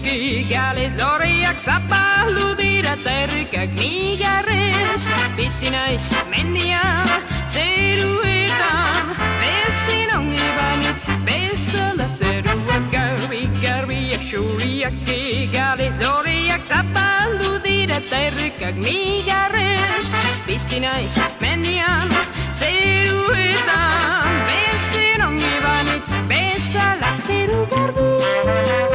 قالت 0.54 1.00
لوريك 1.00 1.60
صباح 1.60 2.24
لديرة 2.24 2.98
تركك 3.04 3.70
niiga 3.76 4.40
rees 4.48 5.04
pissin 5.36 5.74
öis 5.74 6.06
mennia 6.32 6.80
seruetan 7.52 9.12
vessin 9.40 10.08
ongi 10.16 10.48
panid 10.56 11.00
vesele 11.26 12.08
serua 12.18 12.78
kärbi 12.92 13.42
kärbi 13.60 13.98
ja 14.12 14.18
šuliaki 14.28 15.50
kälis 15.52 15.96
looriaks 16.00 16.70
apalludid 16.80 17.90
et 17.90 18.08
terkak 18.10 18.76
niiga 18.86 19.42
rees 19.52 20.08
pissin 20.46 20.84
öis 20.96 21.16
mennia 21.40 21.92
seruetan 22.52 24.32
vessin 24.48 25.20
ongi 25.28 25.54
panid 25.64 26.06
vesele 26.30 26.65
garbi 28.46 28.62
xuriak 28.68 28.85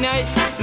nice 0.00 0.53